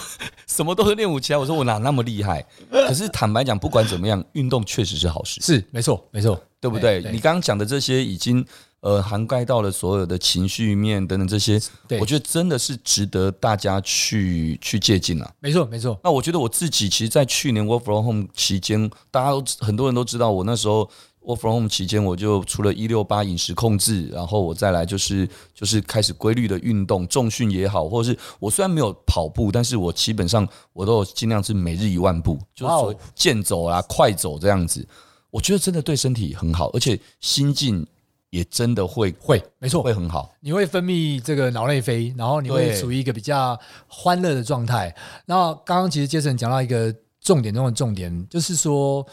[0.46, 2.44] 什么都是练武奇才，我说我哪那么厉害？
[2.70, 7.00] 可是坦白讲，不管怎么样，运动确实是好事，是没错，没错，对不对？
[7.12, 8.44] 你刚刚讲的这些已经
[8.80, 11.60] 呃涵盖到了所有的情绪面等等这些，
[12.00, 15.30] 我觉得真的是值得大家去去借鉴了。
[15.40, 15.98] 没错，没错。
[16.02, 20.90] 那我觉得我自己其实，在去年 Work from Home 期间，大家都很多人都知道，我那时候。
[21.22, 34.86] Work from home 期间，我就除了一六八饮食控制，然后我再来就是就是开始规律的运动，重训也好，或者是我虽然没有跑步，但是我基本上我都尽量是每日一万步，就是健走啊、快走这样子。
[35.30, 37.86] 我觉得真的对身体很好，而且心境
[38.30, 40.32] 也真的会会没错会很好。
[40.40, 44.92] 你会分泌这个脑内啡，然后你会处于一个比较欢乐的状态。
[45.26, 49.06] 然后刚刚其实 Jason 讲到一个重点中的重点，就是说。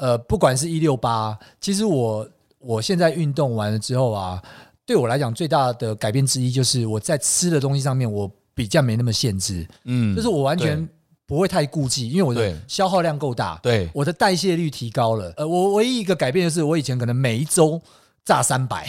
[0.00, 2.24] 呃，不管是一六八，其实我
[2.60, 4.40] 我现在运动完了之后啊，
[4.86, 10.88] 对我来讲最大的改变之一就是我在吃的东西上面我比较没那么限制，嗯，就是我完全
[11.26, 15.34] 不会太顾忌，因为我的消耗量够大，对，我的代谢率提高了。
[15.36, 17.82] 呃，我唯一一个改变就是我以前可能每一周
[18.24, 18.88] 炸三百。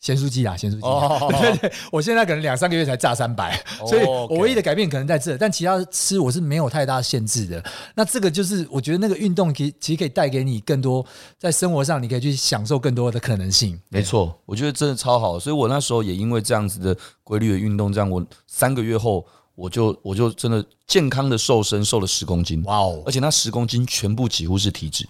[0.00, 0.80] 咸酥鸡啦，咸酥鸡。
[0.80, 7.62] 哦， 对对，我现在可能两三个月才炸三百，所以我唯一的改变可能在这，但其他吃我是没有太大限制的。
[7.94, 11.04] 那这个就是我觉得那个运动其其实可以带给你更多
[11.38, 13.78] 在生活上，你可以去享受更多的可能性。
[13.90, 22.62] 没错，我觉得真的超好，所以我那时候也因为这样子的规律的运动，这样我三个月后我就我就真的健康的瘦身，瘦了十公斤。
[22.64, 23.02] 哇哦！
[23.04, 25.06] 而且那十公斤全部几乎是体脂。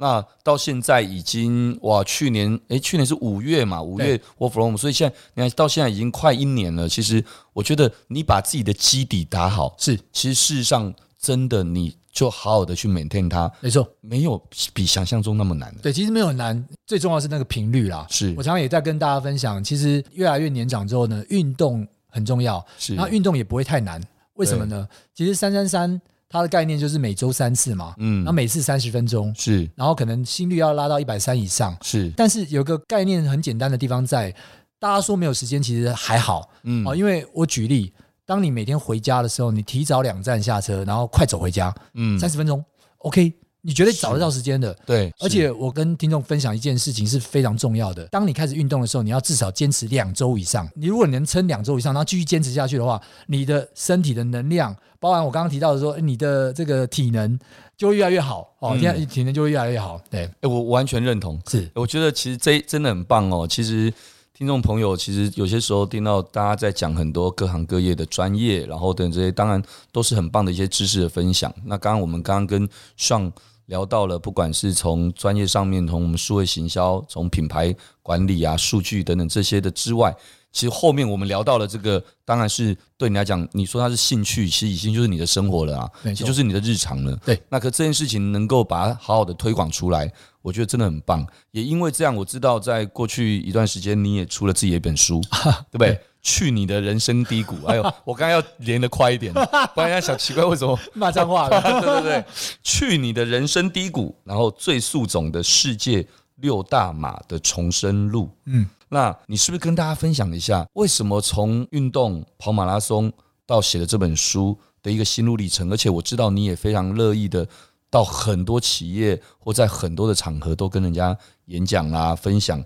[0.00, 6.88] 那到现在已经哇，去年哎，去年是五月嘛，五月 Work from 所以现在你看到现在已经快一年了。
[6.88, 15.70] 其实我觉得你把自己的基底打好，是，其实事实上真的你就好好的去 maintain 它，没错，没有比想象中那么难。
[15.82, 18.06] 对，其实没有很难，最重要是那个频率啦。
[18.08, 24.02] 是我常常也在跟大家分享，其实越来越年长之后呢，运动很重要，是，然后运动也不会太难，
[24.36, 24.88] 为什么呢？
[25.14, 26.00] 其实三三三。
[26.32, 32.10] 它的概念就是每周三次嘛，嗯，然后每次三十分钟，是，然后可能心率要拉到一百三以上，是。
[32.16, 34.32] 但是有个概念很简单的地方在，
[34.78, 37.92] 大家说没有时间，其实还好，嗯，因为我举例，
[38.24, 42.64] 当你每天回家的时候，你提早两站下车，然后快走回家，嗯，三十分钟
[42.98, 43.34] ，OK。
[43.62, 45.12] 你绝对找得到时间的，对。
[45.18, 48.06] 而且我跟听众分享一件事情是非常重要的。
[48.06, 50.66] 当你开始运动的时候，你要至少坚持两周以上。
[50.74, 57.38] 你如果能撑两周以上，然后继续坚持下去的话，你的身体的能量，包含我刚刚提到的说，你的这个体能
[57.76, 58.74] 就会越来越好哦。
[58.80, 60.00] 现在体能就会越来越好。
[60.08, 61.38] 对，我完全认同。
[61.46, 63.46] 是，我觉得其实这真的很棒哦。
[63.46, 63.92] 其实
[64.32, 71.54] 听众朋友，其实有些时候听到大家在讲很多各行各业的专业，然后等这些，当然都是很棒的一些知识的分享。
[71.66, 73.30] 那刚刚我们刚刚跟上。
[73.70, 80.12] 聊到了，不管是从专业上面，从我们数位行销，从品牌管理啊、数据等等这些的之外，
[80.50, 87.16] 其实后面我们聊到了这个，当然是对你来讲，你说它是兴趣，其实已经就是你的生活了啊，其实就是你的日常了。
[87.24, 91.24] 对，那可这件事情能够把它好好的推广出来，我觉得真的很棒。
[91.52, 95.20] 也因为这样，我知道在过去一段时间，你也出了自己的一本书，
[95.70, 96.00] 对不对？
[96.22, 97.56] 去你的人生低谷！
[97.66, 99.32] 哎呦，我刚刚要连得快一点，
[99.74, 101.60] 不然人家想奇怪为什么骂脏话 了。
[101.80, 102.24] 对对对，
[102.62, 106.06] 去你的人生低谷，然后最速总的世界
[106.36, 108.28] 六大马的重生路。
[108.46, 113.12] 嗯，那你是不是跟大家分享一下，为什么从运动跑马拉松
[113.46, 115.70] 到写了这本书的一个心路历程？
[115.72, 117.46] 而且我知道你也非常乐意的
[117.88, 122.62] 到很多企业或在很多的场合都跟人家演讲啊，分享。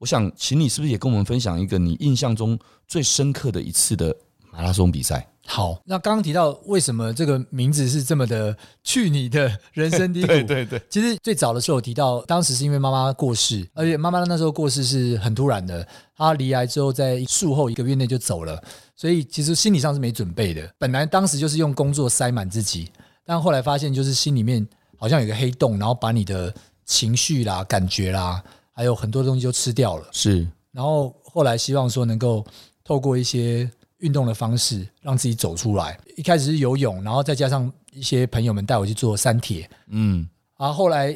[0.00, 2.58] 我想请你是不是也跟我们分享一个你印象中
[2.88, 4.16] 最深刻的一次的
[4.50, 5.26] 马拉松比赛？
[5.46, 10.28] 好，那刚刚提到为什么这个名字是这么的去你的人生低谷？
[10.28, 15.86] 对对对，其实最早的时候我提到，当时是因为妈妈过世，而且妈妈那时候过世是很突然的，
[16.16, 18.62] 她离癌之后在术后一个月内就走了，
[18.96, 20.66] 所以其实心理上是没准备的。
[20.78, 22.90] 本来当时就是用工作塞满自己，
[23.26, 30.06] 但后来发现就是心里面好像有个黑洞，然后把你的情绪啦、感觉啦，还有很多东西就吃掉了。
[30.12, 32.44] 是，然后后来希望说能够
[32.84, 33.70] 透过一些。
[34.00, 36.00] 运动的方式让自己走出来。
[36.16, 41.14] 一开始是游泳，然后再加上一些朋友们带我去做三铁，嗯，啊后后来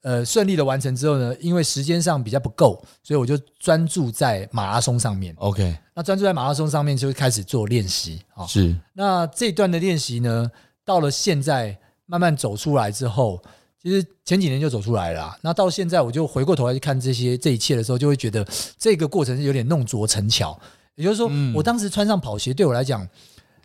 [0.00, 5.34] 呃顺利的完成之后呢，因为时间上比较不够，所以我就专注在马拉松上面。
[5.36, 8.46] OK，那专注在马拉松上面就开始做练习啊。
[8.46, 10.50] 是，那这段的练习呢，
[10.86, 13.42] 到了现在慢慢走出来之后，
[13.82, 15.36] 其实前几年就走出来了。
[15.40, 18.46] 那到现在我就回过头来去看这些这一切的时候，就会觉得
[18.78, 20.58] 这个过程是有点弄拙成巧。
[20.94, 23.08] 也就是说，我当时穿上跑鞋，对我来讲，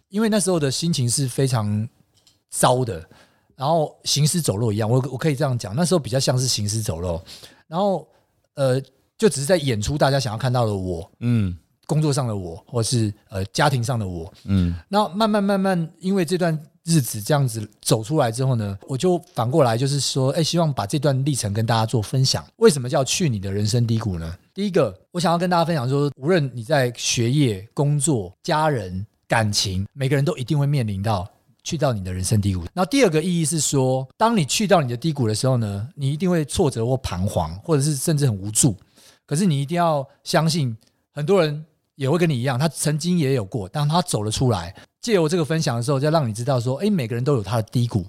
[0.10, 1.88] 因为那时候的心情是非常
[2.49, 3.06] 糟的，
[3.56, 4.89] 然后行尸走肉一样。
[4.89, 7.21] 我我可以这样讲，那时候比较像是行尸走肉，
[7.67, 8.08] 然后
[8.56, 8.82] 呃，
[9.17, 14.73] 就只是在演出大家想要看到的我，嗯，工作上的我，或是呃家庭上的我，嗯。
[14.88, 22.45] 那慢慢慢慢，因为这段日子这样子走出来之后呢，我就反过来就是说，哎，希望把这段历程跟大家做分享。
[22.56, 24.34] 为什么叫去你的人生低谷呢？
[24.54, 31.30] 第一个，我想要跟大家分享说，无论你在学业、工作、家人、感情，每个人都一定会面临到
[31.62, 32.63] 去到你的人生低谷。
[32.73, 38.73] 那第二个意义是说，当你去到你的低谷的时候呢，你一定会挫折或彷徨，或者是甚至很无助。
[39.26, 40.76] 可是你一定要相信，
[41.12, 48.05] 很多人也会跟你一样，他曾经也有过，当他走了出来，借由这个分享的时候，就让你知道说，诶，每个人都有他的低谷，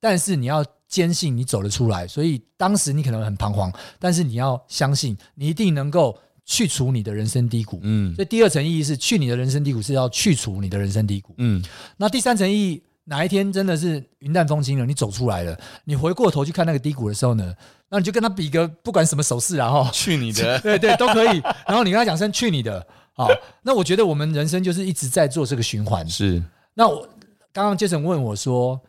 [0.00, 0.64] 但是你要。
[0.92, 7.80] 坚信你走得出来，所以当时你可能很彷徨，但是你要相信，你一定能够去除你的人生低谷。
[7.82, 11.32] 嗯，所以第二层意义是去你的人生低谷是要去除你的人生低谷。
[11.38, 11.64] 嗯，
[11.96, 17.08] 那第三层意义，哪一天真的是云淡风轻了，你走出来了，你回过头去看那个低谷。
[17.08, 17.54] 的时候呢，
[17.88, 21.40] 那你就跟他比个不管什么手势，然后去你的，对对都可以。
[21.66, 23.28] 然后你跟他讲声去你的，好，
[23.62, 26.08] 那我觉得我们人生就是一直在做这个循环。
[26.08, 26.42] 是，
[26.74, 27.06] 那我
[27.52, 28.80] 刚刚 Jason 问我说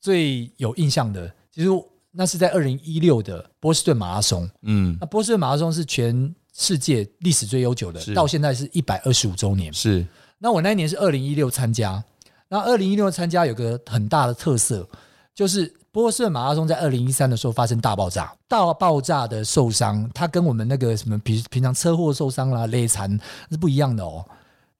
[0.00, 1.32] 最有印象的。
[1.50, 1.68] 其实
[2.10, 9.72] 那是在二零一六的波士顿马拉松，嗯，那波士顿马拉松是全世界历史最悠久的，到现在是一百二十五周年。
[9.72, 10.04] 是，
[10.38, 12.02] 那我那一年是二零一六参加，
[12.48, 14.88] 那二零一六参加有个很大的特色，
[15.34, 23.18] 就是波士顿马拉松在二零一三的时候发生大爆炸，大爆炸的受伤，它跟我们那个什么平平常车祸受伤啦、累残
[23.50, 24.24] 是不一样的哦。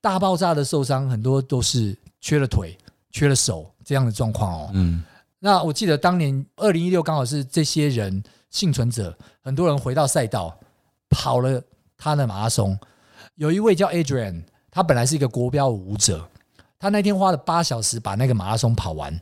[0.01, 2.77] 大爆炸的受伤很多都是缺了腿、
[3.11, 5.03] 缺了手这样的状况哦，嗯。
[5.41, 10.57] 那我记得当年二零一六刚好是这些人幸存者，很多人回到赛道
[11.09, 11.63] 跑了
[11.97, 12.79] 他的马拉松。
[13.37, 16.29] 有一位叫 Adrian，他本来是一个国标舞者，
[16.79, 19.19] 他那天花了八小时把那个马拉松跑完。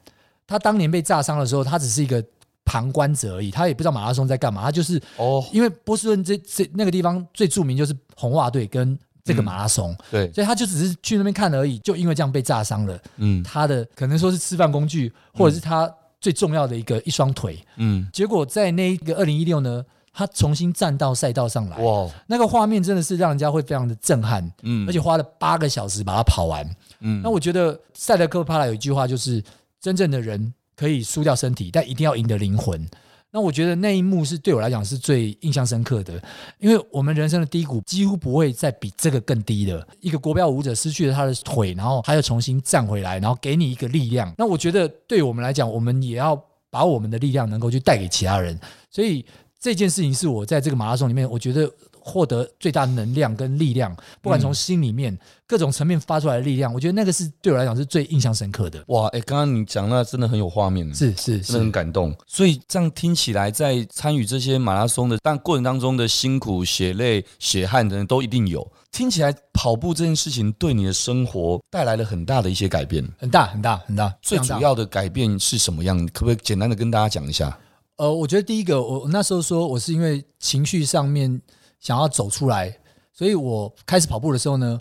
[0.46, 2.22] 他当年被炸伤的时候，他只是一个
[2.64, 4.62] 旁观者而已，他也不知道马拉松在干嘛。
[4.62, 12.98] 他就是哦，因为波士顿这这那个地方最著名就是红袜队跟这个马拉松，对，所以他就只是去那边看而已，就因为这样被炸伤了。
[13.16, 15.92] 嗯，他的可能说是吃饭工具，或者是他。
[16.18, 26.66] 最重要的一个一双腿，嗯，结果在那一个二零一六呢，他重新站到赛道上来，哇，那个画面真的是让人家会非常的震撼，嗯，而且花了八个小时把它跑完，
[27.00, 29.44] 嗯，那我觉得赛德克帕拉有一句话就是，
[29.87, 32.85] 真正的人可以输掉身体，但一定要赢得灵魂。
[33.31, 36.20] 那我觉得那一幕是对我来讲是最印象深刻的，
[36.59, 39.87] 因为我们人生的低谷几乎不会再比这个更低的。
[40.01, 44.35] 一个国标舞者失去了他的腿，然后他又重新站回来，然后给你一个力量。
[44.37, 46.35] 那我觉得对我们来讲，我们也要
[46.68, 48.59] 把我们的力量能够去带给其他人。
[48.90, 49.25] 所以
[49.61, 51.72] 这件事情是我在这个马拉松里面，我觉得。
[52.06, 53.92] 获得最大能量跟力量，
[54.22, 58.80] 不管从心里面、嗯、各种层面发出来的力量，我觉得那个是对我来讲是最印象深刻的。
[58.86, 62.16] 哇，哎，刚刚你讲那真的很有画面，是是，真的很感动。
[62.24, 68.64] 所以这样听起来，在参与这些马拉松的但过程当中的辛苦、血泪、血汗等等都一定有。
[68.92, 74.14] 听起来跑步这件事情对你的生活带来了很大的一些改变，很大很大很大。
[74.22, 75.98] 最主要的改变是什么样？
[76.12, 77.58] 可不可以简单的跟大家讲一下？
[77.96, 81.42] 呃，我觉得第一个，我那时候说我是因为情绪上面。
[81.80, 82.76] 想要走出来，
[83.12, 84.78] 所以我开始跑步的时候呢，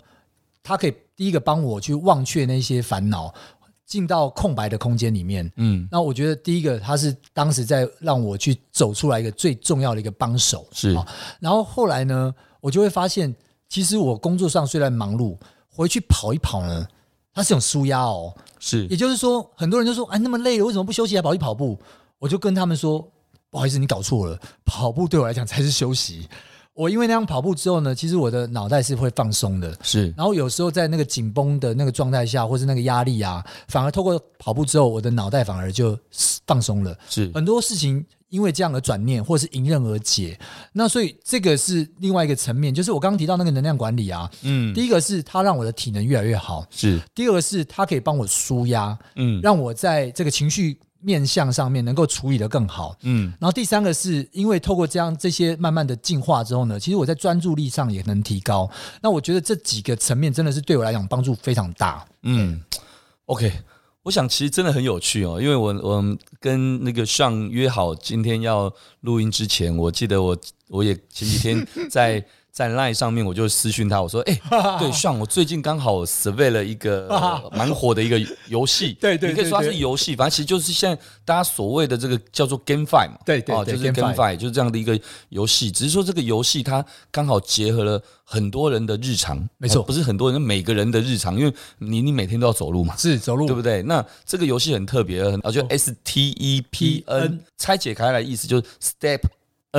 [0.62, 3.32] 他可以第一个帮我去忘却那些烦恼，
[3.86, 5.50] 进到空白的空间里面。
[5.56, 10.66] 嗯，那我觉得第一个他是当时在让我去走出来一个最重要的一个帮手。
[10.72, 10.92] 是，
[11.38, 13.34] 然后后来呢，我就会发现，
[13.68, 16.86] 其实我工作上虽然忙碌，回去跑一跑呢，
[17.32, 18.34] 它是种舒压哦。
[18.58, 21.78] 是，也就是说，很多人就说，哎，那么累了，为什么不休息还跑去跑步？
[22.18, 23.06] 我就跟他们说，
[23.50, 26.28] 不好意思，你搞错了，跑步对我来讲才是休息。
[26.76, 30.12] 我因为那样跑步之后呢，其实我的脑袋是会放松的，是。
[30.16, 35.98] 然后有时候在那个紧绷的那个状态下，或是那个压力啊，反而透过跑步之后，我的脑袋反而就
[36.46, 36.96] 放松了。
[37.08, 40.38] 是很多事情因为这样的转念，或是迎刃而解。
[40.72, 44.30] 那所以这个是另外一个层面，就是我刚刚提到那个能量管理啊。
[44.42, 47.00] 嗯，第一个是它让我的体能越来越好，是。
[47.14, 50.78] 第二个是它可以帮我舒压，嗯，让我在这个情绪。
[51.00, 58.68] 面相上面能够处理得更好，嗯，然后第三个是因为透过这样这些慢慢的进化之后呢，其实我在专注力上也能提高。
[59.00, 62.04] 那我觉得这几个层面真的是对我来讲帮助非常大。
[62.22, 62.60] 嗯
[63.26, 63.52] ，OK，
[64.02, 70.36] 我想其实真的很有趣哦，因为我我跟那个上约好今天要录音之前，我记得我
[70.68, 72.24] 我也前几天在。
[72.56, 77.06] 在 Line 上面，我就私讯他，我说：“哎、欸， 对，像我最近刚好 survey 了一个
[77.52, 84.98] 蛮火的一个游戏， 对对，你可以说它是游戏，反正其实就是现在大家所谓的这个叫做 GameFi 嘛，对对，就是 GameFi，就是这样的一个
[85.28, 85.70] 游戏。
[85.70, 93.82] 只是说这个游戏它刚好结合了很多人的日常，没错，不是很多人，每个人的日常，因为你你每天都要走路嘛，是走路，对不对？
[93.82, 99.20] 那这个游戏很特别，而且 S T E P N 拆解开来意思就是 Step。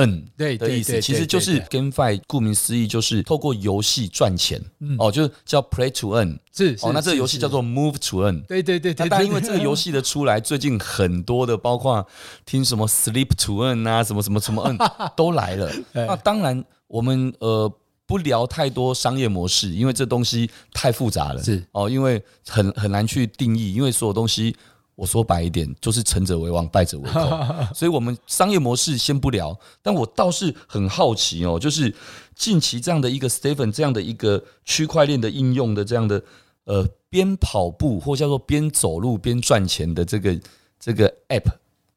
[0.00, 4.62] 嗯，对的意思其实就是 GameFi，顾名思义就是透过游戏赚钱。
[4.96, 6.38] 哦，就是叫 Play to Earn。
[6.52, 8.46] 是哦，那这个游戏叫做 Move to Earn。
[8.46, 8.94] 对对对。
[8.96, 12.06] 那但因为这个游戏的出来，最近很多的包括
[12.46, 14.78] 听什么 Sleep to Earn 啊，什么什么什么 Earn
[15.16, 15.72] 都来了。
[15.92, 17.68] 那当然，我们呃
[18.06, 21.42] 不聊太多商业模式，因为这东西太复杂了。
[21.42, 24.54] 是哦，因为很很难去定义，因为所有东西。
[24.98, 27.20] 我说白一点，就是成者为王，败者为寇。
[27.72, 29.56] 所以，我们商业模式先不聊。
[29.80, 31.94] 但我倒是很好奇哦，就是
[32.34, 36.20] 近期这样的一个 Stephen 这样的一个区块链的应用的这样的
[36.64, 40.36] 呃，边跑步或叫做边走路边赚钱的这个
[40.80, 41.48] 这个 App，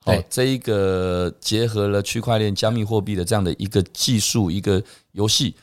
[0.05, 4.83] 哦，这一个结合了区块链加密货币的这样的一个技术一个
[5.13, 5.55] 游戏，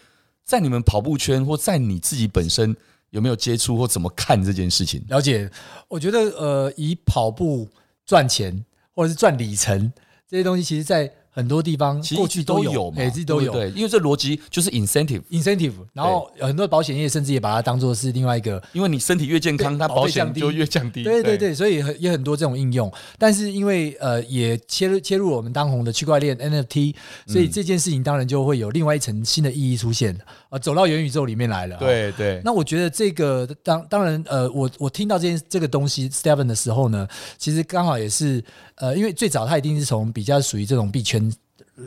[0.45, 2.77] 在你们跑步圈或在你自己本身。
[3.11, 5.03] 有没有接触或怎么看这件事情？
[5.09, 5.51] 了解，
[5.89, 7.69] 我觉得呃，以跑步
[8.05, 9.93] 赚钱或者是赚里程
[10.29, 13.53] 这些东西，其实，在很多地方过去都有，每次都有。
[13.53, 15.73] 对，因为这逻辑就是 incentive，incentive。
[15.93, 21.05] 然后很多保险业甚至也把它当做是另外一个，因为你身体越健康，它保险就越降低。
[21.05, 22.93] 对对对，所以也很多这种应用。
[23.17, 26.97] 但是因为呃，也切入切入我们当红的区块链 NFT，
[27.29, 31.77] 所以这件事情当然就会有另外一层新的意义出现啊，走到元宇宙里面来了。
[31.79, 32.41] 对对。
[32.45, 38.43] 那我觉得这个当当然呃，我我听到这件这个东西 Stephen 的时候呢，其实刚好也是
[38.77, 41.33] 呃，因为最早他一定是从比较属于这种币圈。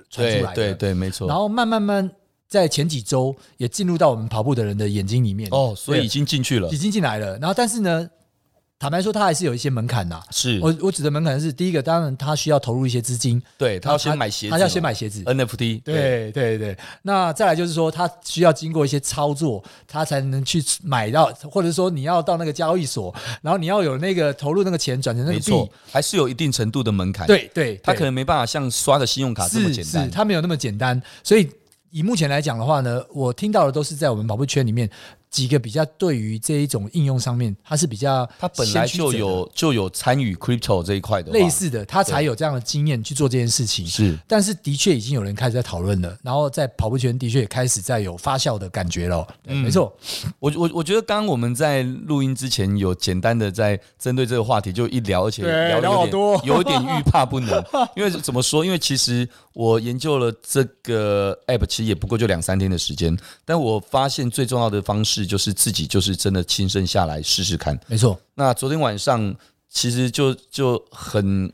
[0.09, 1.27] 传出来的，对对对，没错。
[1.27, 2.09] 然后慢慢慢，
[2.47, 5.49] 在前几周也进入到我们跑步的人的眼睛里面。
[5.51, 7.37] 哦，所以已经进去了，已经进来了。
[7.39, 8.09] 然后，但是呢？
[8.81, 10.19] 坦白说，它还是有一些门槛呐。
[10.31, 15.83] 是我我指的门槛是第一个，当然它需要投入一些资金，对他要先买鞋子，他要先买鞋子，NFT。
[15.83, 16.75] 对对对。
[17.03, 23.13] 那再来就是说，他需要经过一些操作，他才能去买到，或者说你要到那个交易所，
[23.43, 27.27] 然后你要有那个投入那个钱转成那个币，还是有一定程度的门槛。
[27.27, 30.99] 对对，他可能没办法像刷的信用卡这么简单，他没有那么简单。
[31.23, 31.47] 所以
[31.91, 34.89] 以目前来讲的话呢，我听到的都是在我们跑步圈里面。
[35.31, 43.87] 几个比较对于这一种应用上面，它是比较它本来就有就有参与 crypto 这一块的类似的，它才有这样的经验去做这件事情。
[43.87, 49.25] 是，但是的确已经有人开始在讨论了，然后在跑步圈的确也开始在有发酵的感觉了。
[49.45, 49.95] 嗯，没错。
[50.39, 57.63] 我我我觉得刚刚我们在录音之前有简单的在针对这个话题就一聊，而且聊了好多， 有一点欲罢不能。
[57.95, 58.65] 因为怎么说？
[58.65, 65.20] 因为其实我研究了这个 app，其实也不过就两三天的时间，但我发现最重要的方式。
[65.25, 68.19] 就是自己就是真的亲身下来试试看，没错。
[68.35, 69.33] 那昨天晚上
[69.69, 71.51] 其实就就很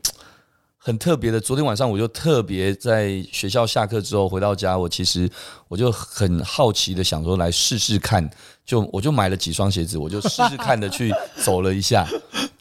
[0.76, 5.28] 很特别的，昨天晚上我就特别在学校下课之后回到家，我其实
[5.68, 8.28] 我就很好奇的想说来试试看，
[8.64, 11.12] 就我就买了几双鞋子，我就试试看的去
[11.42, 12.08] 走了一下。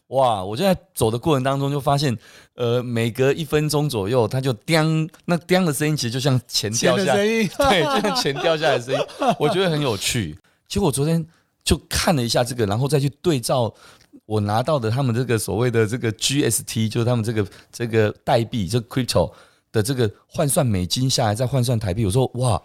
[0.10, 0.41] 哇！
[0.41, 2.18] 我就在走的过程当中就发现，
[2.55, 8.99] 呃，每隔一分钟左右，它就叮，那叮的声音其实就像钱掉下来， 对，就像钱掉下来的声音，
[9.38, 10.38] 我觉得很有趣。
[10.68, 11.26] 结果我昨天
[11.63, 13.74] 就看了一下这个，然后再去对照
[14.26, 19.32] 我拿到的他们这个所谓的这个 GST，就是他们这个这个代币，这个 crypto
[19.72, 22.61] 的这个换算美金下来再换算台币，我说哇，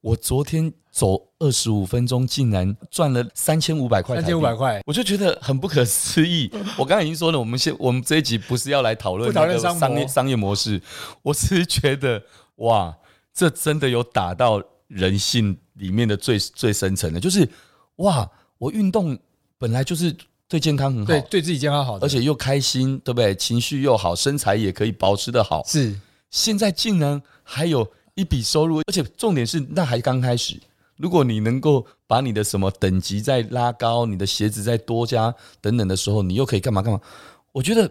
[0.00, 6.50] 我昨天走二十五分钟竟然赚了三千五百块，三千五百块，我就觉得很不可思议。
[6.76, 10.80] 我刚才已经说了，我们现我们这一集不是要来讨论讨论商业商业模式，
[11.22, 12.22] 我只是觉得
[12.56, 12.96] 哇，
[13.32, 14.62] 这真的有打到
[14.92, 15.56] 人性。
[15.76, 17.48] 里面的最最深层的，就是
[17.96, 19.18] 哇，我运动
[19.56, 20.14] 本来就是
[20.46, 23.34] 对健康很好，对对自己健康好，而且又开心，对不对？
[23.34, 25.64] 情绪又好，身材也可以保持的好。
[25.64, 25.98] 是，
[26.30, 30.60] 现在竟然还有一笔收入，而且重点是那还刚开始。
[30.98, 37.00] 如果你能够把你的什么等级再拉高，你的鞋子再多加等等的时候，你又可以干嘛干嘛？
[37.50, 37.90] 我觉得。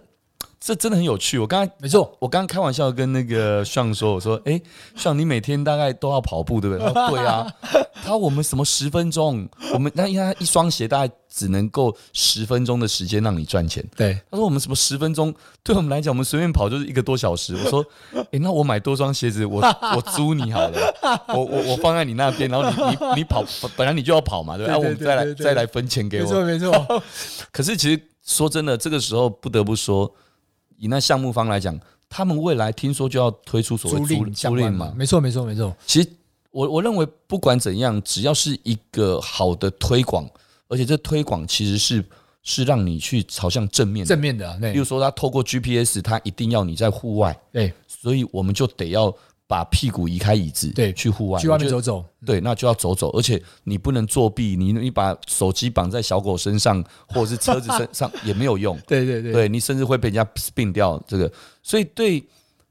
[0.60, 1.40] 这真的很有趣。
[1.40, 4.62] 我刚刚没错，我刚刚开玩笑跟那个尚说，我说：“哎，
[4.96, 7.52] 尚，你每天大概都要跑步，对不对？”他说：“对啊。
[8.04, 9.50] ”他说：“我们什么十分钟？
[9.74, 15.34] 我们那因为他一双鞋大概只能够十分钟的时间让你赚钱。”对，他说：“我们什么十分钟？
[15.64, 17.84] 对我们来讲，我们随便跑就是一个多小时。”我说
[18.32, 19.62] ：“哎，那我买多双鞋子，我
[19.98, 20.96] 我租你好了，
[21.30, 23.44] 我我我放在你那边，然后你你你跑，
[23.76, 24.74] 本来你就要跑嘛，对吧？
[24.74, 26.24] 然后我们再来再来分钱给我。
[26.24, 27.04] 没错没错。
[27.52, 30.12] 可是其实说真的，这个时候不得不说。”
[30.82, 31.80] 以那项目方来讲，
[32.10, 34.92] 他们未来听说就要推出所谓租赁租赁嘛？
[34.98, 35.74] 没错，没错，没错。
[35.86, 36.10] 其实
[36.50, 40.28] 我我认为，不管怎样，只要是一个好的推广，
[40.68, 42.04] 而且这推广其实是
[42.42, 44.58] 是让你去朝向正面的正面的、啊。
[44.60, 47.40] 对，比如说，他透过 GPS，他一定要你在户外。
[47.52, 49.16] 对，所以我们就得要。
[49.52, 60.26] 把屁股移开椅子，对，去户外，去外面走走，对，那就要走走，而且你不能作弊，你你把手机绑在小狗身上，或者是车子身上 也没有用，对对对，对你甚至会被人家
[60.56, 61.30] 并掉这个，
[61.62, 62.26] 所以对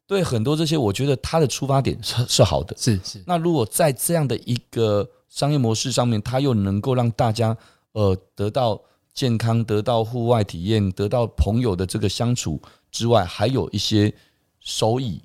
[0.06, 3.22] 对很多这些，我觉得他的出发点是是好的，是是。
[3.26, 7.54] 那如果在这样的一个商业模式上面，他又能够让大家
[7.92, 8.80] 呃得到
[9.12, 12.58] 健康，得到户外体验，得到朋友的这个相处
[12.90, 14.14] 之外，还有一些
[14.60, 15.20] 收益。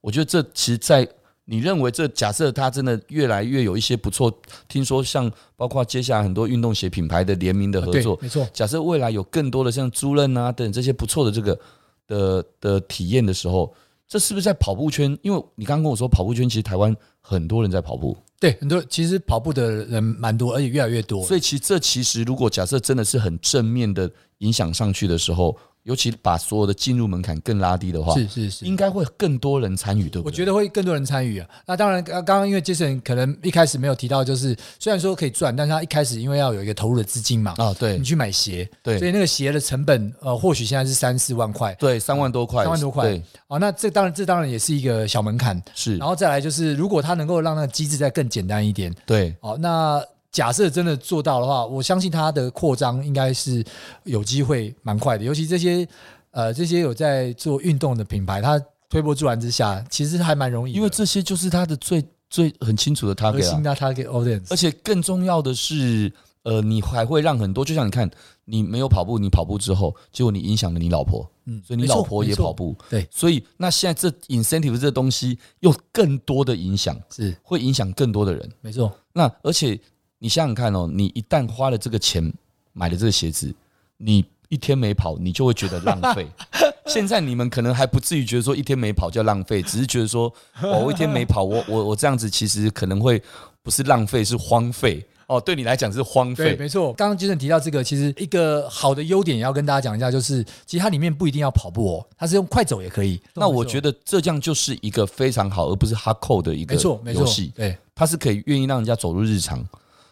[0.00, 1.06] 我觉得这其实，在
[1.44, 4.32] 你认为这假设它真的越来越有一些不错，
[4.68, 8.48] 听说像包括接下来很多运动鞋品牌的联名的合作，没错。
[8.52, 11.58] 假设未来有更多的像租赁啊等这些不错的这个
[12.06, 13.74] 的的体验的时候，
[14.06, 15.18] 这是不是在跑步圈？
[15.22, 21.26] 因为你刚刚跟我说跑步圈其实台湾很多人在跑步，对，很多其实跑步的人蛮多，而且越来越多。
[21.26, 25.56] 所以其实这其实如果假设真的是很正面的影响上去的时候。
[25.90, 30.24] 尤其把所有的进入门槛更拉低的话，是是是，应该会更多人参与，对不对？
[30.24, 31.48] 我觉得会更多人参与啊。
[31.66, 45.96] 那当然，刚刚因为 Jason 可能一开始没有提到，就是虽然说可以赚，但是他一开始因为要有一个投入的资金嘛，啊，对，你去买鞋，对，所以那个鞋的成本，呃，或许现在是三四万块，对，三万多块，三万多块，对，啊，那这当然，这当然也是一个小门槛，是。
[45.96, 50.00] 然后再来就是，如果他能够让那个机制再更简单一点，对，哦，那。
[50.32, 53.64] 假设真的做到的话，我相信它的扩张应该是
[54.04, 55.24] 有机会蛮快的。
[55.24, 55.86] 尤其这些
[56.30, 60.72] 呃这些有在做运动的品牌，它推波助澜之下，其实还蛮容易。
[60.72, 64.46] 因为这些就是它的最最很清楚的 target，核心的 target audience。
[64.50, 66.12] 而且更重要的是，
[66.44, 68.08] 呃，你还会让很多，就像你看，
[68.44, 73.04] 你没有跑步，你跑步之后，结果你影响了你老婆，嗯，所以你老婆也跑步，对。
[73.10, 78.92] 所以那现在这 incentive 这东西又更多的影响，是会影响更多的人，没错。
[79.12, 79.76] 那而且。
[80.20, 82.32] 你想想看哦，你一旦花了这个钱
[82.72, 83.52] 买了这个鞋子，
[83.96, 86.26] 你一天没跑，你就会觉得浪费。
[86.86, 93.22] 现在你们可能还不至于觉得说一天没跑叫浪费，只是觉得说，我一天没跑，我我我这样子其实可能会
[93.62, 95.04] 不是浪费，是荒废。
[95.26, 96.50] 哦，对你来讲是荒废。
[96.50, 96.92] 对，没错。
[96.94, 103.22] 刚刚杰森提到这个，其实一个好的优点也要跟大家讲一下，就是其实它里面不一定要跑步哦，它是用快走也可以。
[103.34, 106.88] 那我觉得这样就是一个非常好，而不是 hardcore 的一个游戏。
[107.04, 107.52] 没错，没错。
[107.54, 109.64] 对，它是可以愿意让人家走入日常。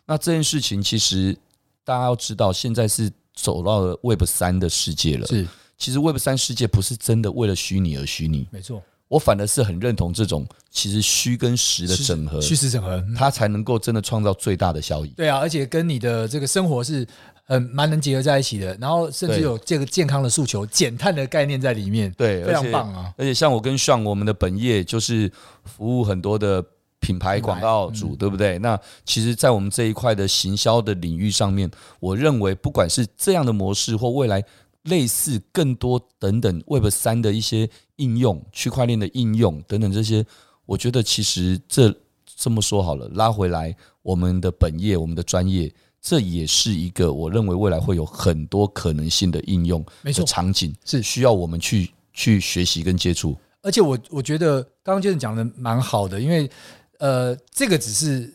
[0.08, 1.36] 那这件事情其实
[1.84, 5.26] 大家要知道，现在是走到了 Web 三的世界了。
[5.26, 5.46] 是，
[5.76, 8.48] 其实 Web 三世界不是真的为了虚拟而虚拟。
[8.50, 15.08] 没错，我反而是很认同这种其实虚跟实的整合，虚实整合，它才能够真的创造最大的效益。
[15.10, 17.06] 对啊，而且跟你的这个生活是
[17.44, 22.10] 很蛮能结合在一起的，然后甚至有这个健康的诉求、减碳的概念在里面。
[22.16, 23.12] 对，非常棒啊！
[23.18, 25.30] 而且像我跟 Sean，我们的本业就是
[25.64, 26.64] 服务很多的。
[27.00, 28.58] 品牌广告主对不对？
[28.58, 31.70] 那其实，在我们这一块的行销的领域上面，
[32.00, 34.42] 我认为不管是这样的模式，或未来
[34.82, 40.24] 类似更多等等 Web 三的一些应用、区块链的应用等等这些，
[40.66, 41.94] 我觉得其实这
[42.24, 45.72] 这么说好了，拉回来我们的本业、我们的专业，
[46.02, 53.36] 这也是一个我认为未来会有很多可能性的应用的场景，是需要我们去去学习跟接触。
[53.62, 56.50] 而且我我觉得刚刚 Jason 讲的蛮好的，因为。
[56.98, 58.34] 呃，这个只是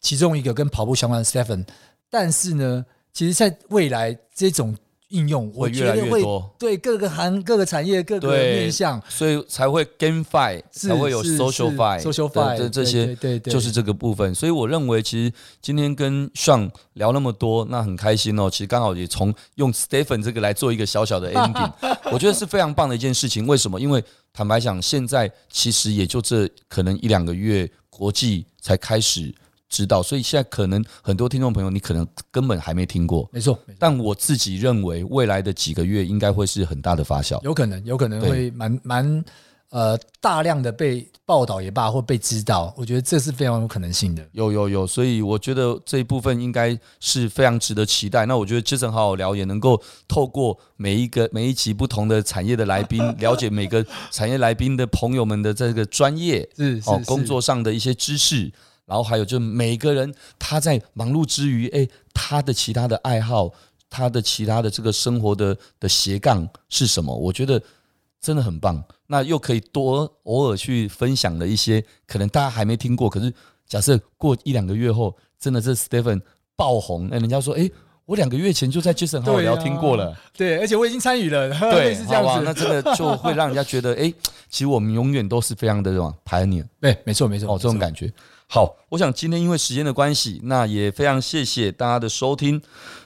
[0.00, 1.66] 其中一个跟跑步相关的 Stephen，
[2.08, 4.76] 但是呢，其实在未来这种
[5.08, 14.34] 应用我觉得会，越来越多，对各个行、各个产业、各个面向，所以才会 GameFi，才会有 SocialFi，SocialFi 这这些，对对，就是这个部分。
[14.34, 15.32] 所以我认为，其实
[15.62, 18.50] 今天跟 Sean 聊那么多，那很开心哦。
[18.50, 21.72] 其实刚好也从用 Stephen 这个来做一个小小的 ending，
[22.12, 23.46] 我觉得是非常棒的一件事情。
[23.46, 23.80] 为什么？
[23.80, 24.02] 因为
[24.32, 27.70] 坦白讲，现在其实也就这可能一两个月。
[27.88, 29.34] 国际才开始
[29.68, 33.28] 知道，所以现在可能很多听众朋友，你可能根本还没听过。
[33.32, 37.42] 没错，但我自己认为，未来的几个月应该会是很大的发酵。
[37.42, 39.24] 有可能，有可能会蛮蛮
[39.70, 44.24] 呃大量的被报道也罢，或被知道，我觉得这是非常有可能性的。
[44.30, 48.24] 有有有，所以我觉得这一部分应该是非常值得期待。
[48.26, 58.52] 那我觉得 Jason 好好聊也能够透过每一个每一集不同的产业的来宾，了解每个产业来宾的朋友们的这个专业 是哦工作上的一些知识，
[58.86, 63.52] 然后还有就每个人他在忙碌之余，哎，他的其他的爱好，
[63.90, 67.14] 他的其他的这个生活的的斜杠是什么？
[67.14, 67.62] 我觉得。
[68.18, 73.08] 真的很棒，那又可以多偶尔去分享的一些，可能大家还没听过。
[73.08, 73.32] 可是
[73.68, 76.20] 假设过一两个月后，真的是 Stephen
[76.56, 77.70] 爆红，那人家说，哎，
[78.04, 84.12] 我两个月前就在 Jason 和我聊听过了，对，而且我已经参与了， 对，是这样子，那真的就 会让人家觉得，哎，
[84.48, 88.12] 其实我们永远都是非常的什么 pioneer，对，没错没错，哦，这种感觉。
[88.48, 92.62] 好，我想今天因为时间的关系，那也非常谢谢大家的收听，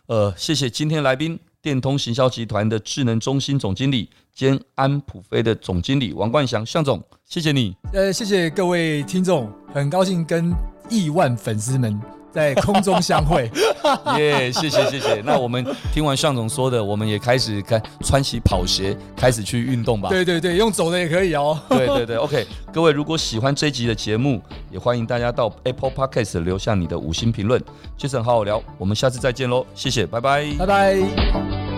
[0.07, 1.39] 呃，谢谢今天来宾。
[1.63, 7.77] 电通行销集团的智能中心总经理兼安普飞的总经理王冠祥向总，谢谢你。
[7.93, 10.51] 呃，谢谢各位听众，很高兴跟
[10.89, 12.01] 亿万粉丝们
[12.33, 13.51] 在空中相会。
[14.19, 15.23] 耶，yeah, 谢谢谢谢。
[15.25, 20.09] 那我们听完向总说的，我们也开始开穿起跑鞋，开始去运动吧。
[20.09, 21.59] 对对对，用走的也可以哦。
[21.69, 22.47] 对对对，OK。
[22.73, 27.61] 各位如果喜欢这一集的节目，也欢迎大家到 Apple Podcast 留下你的五星评论。
[27.99, 31.70] Jason 好好聊，我们下次再见喽，谢谢，拜拜，拜拜。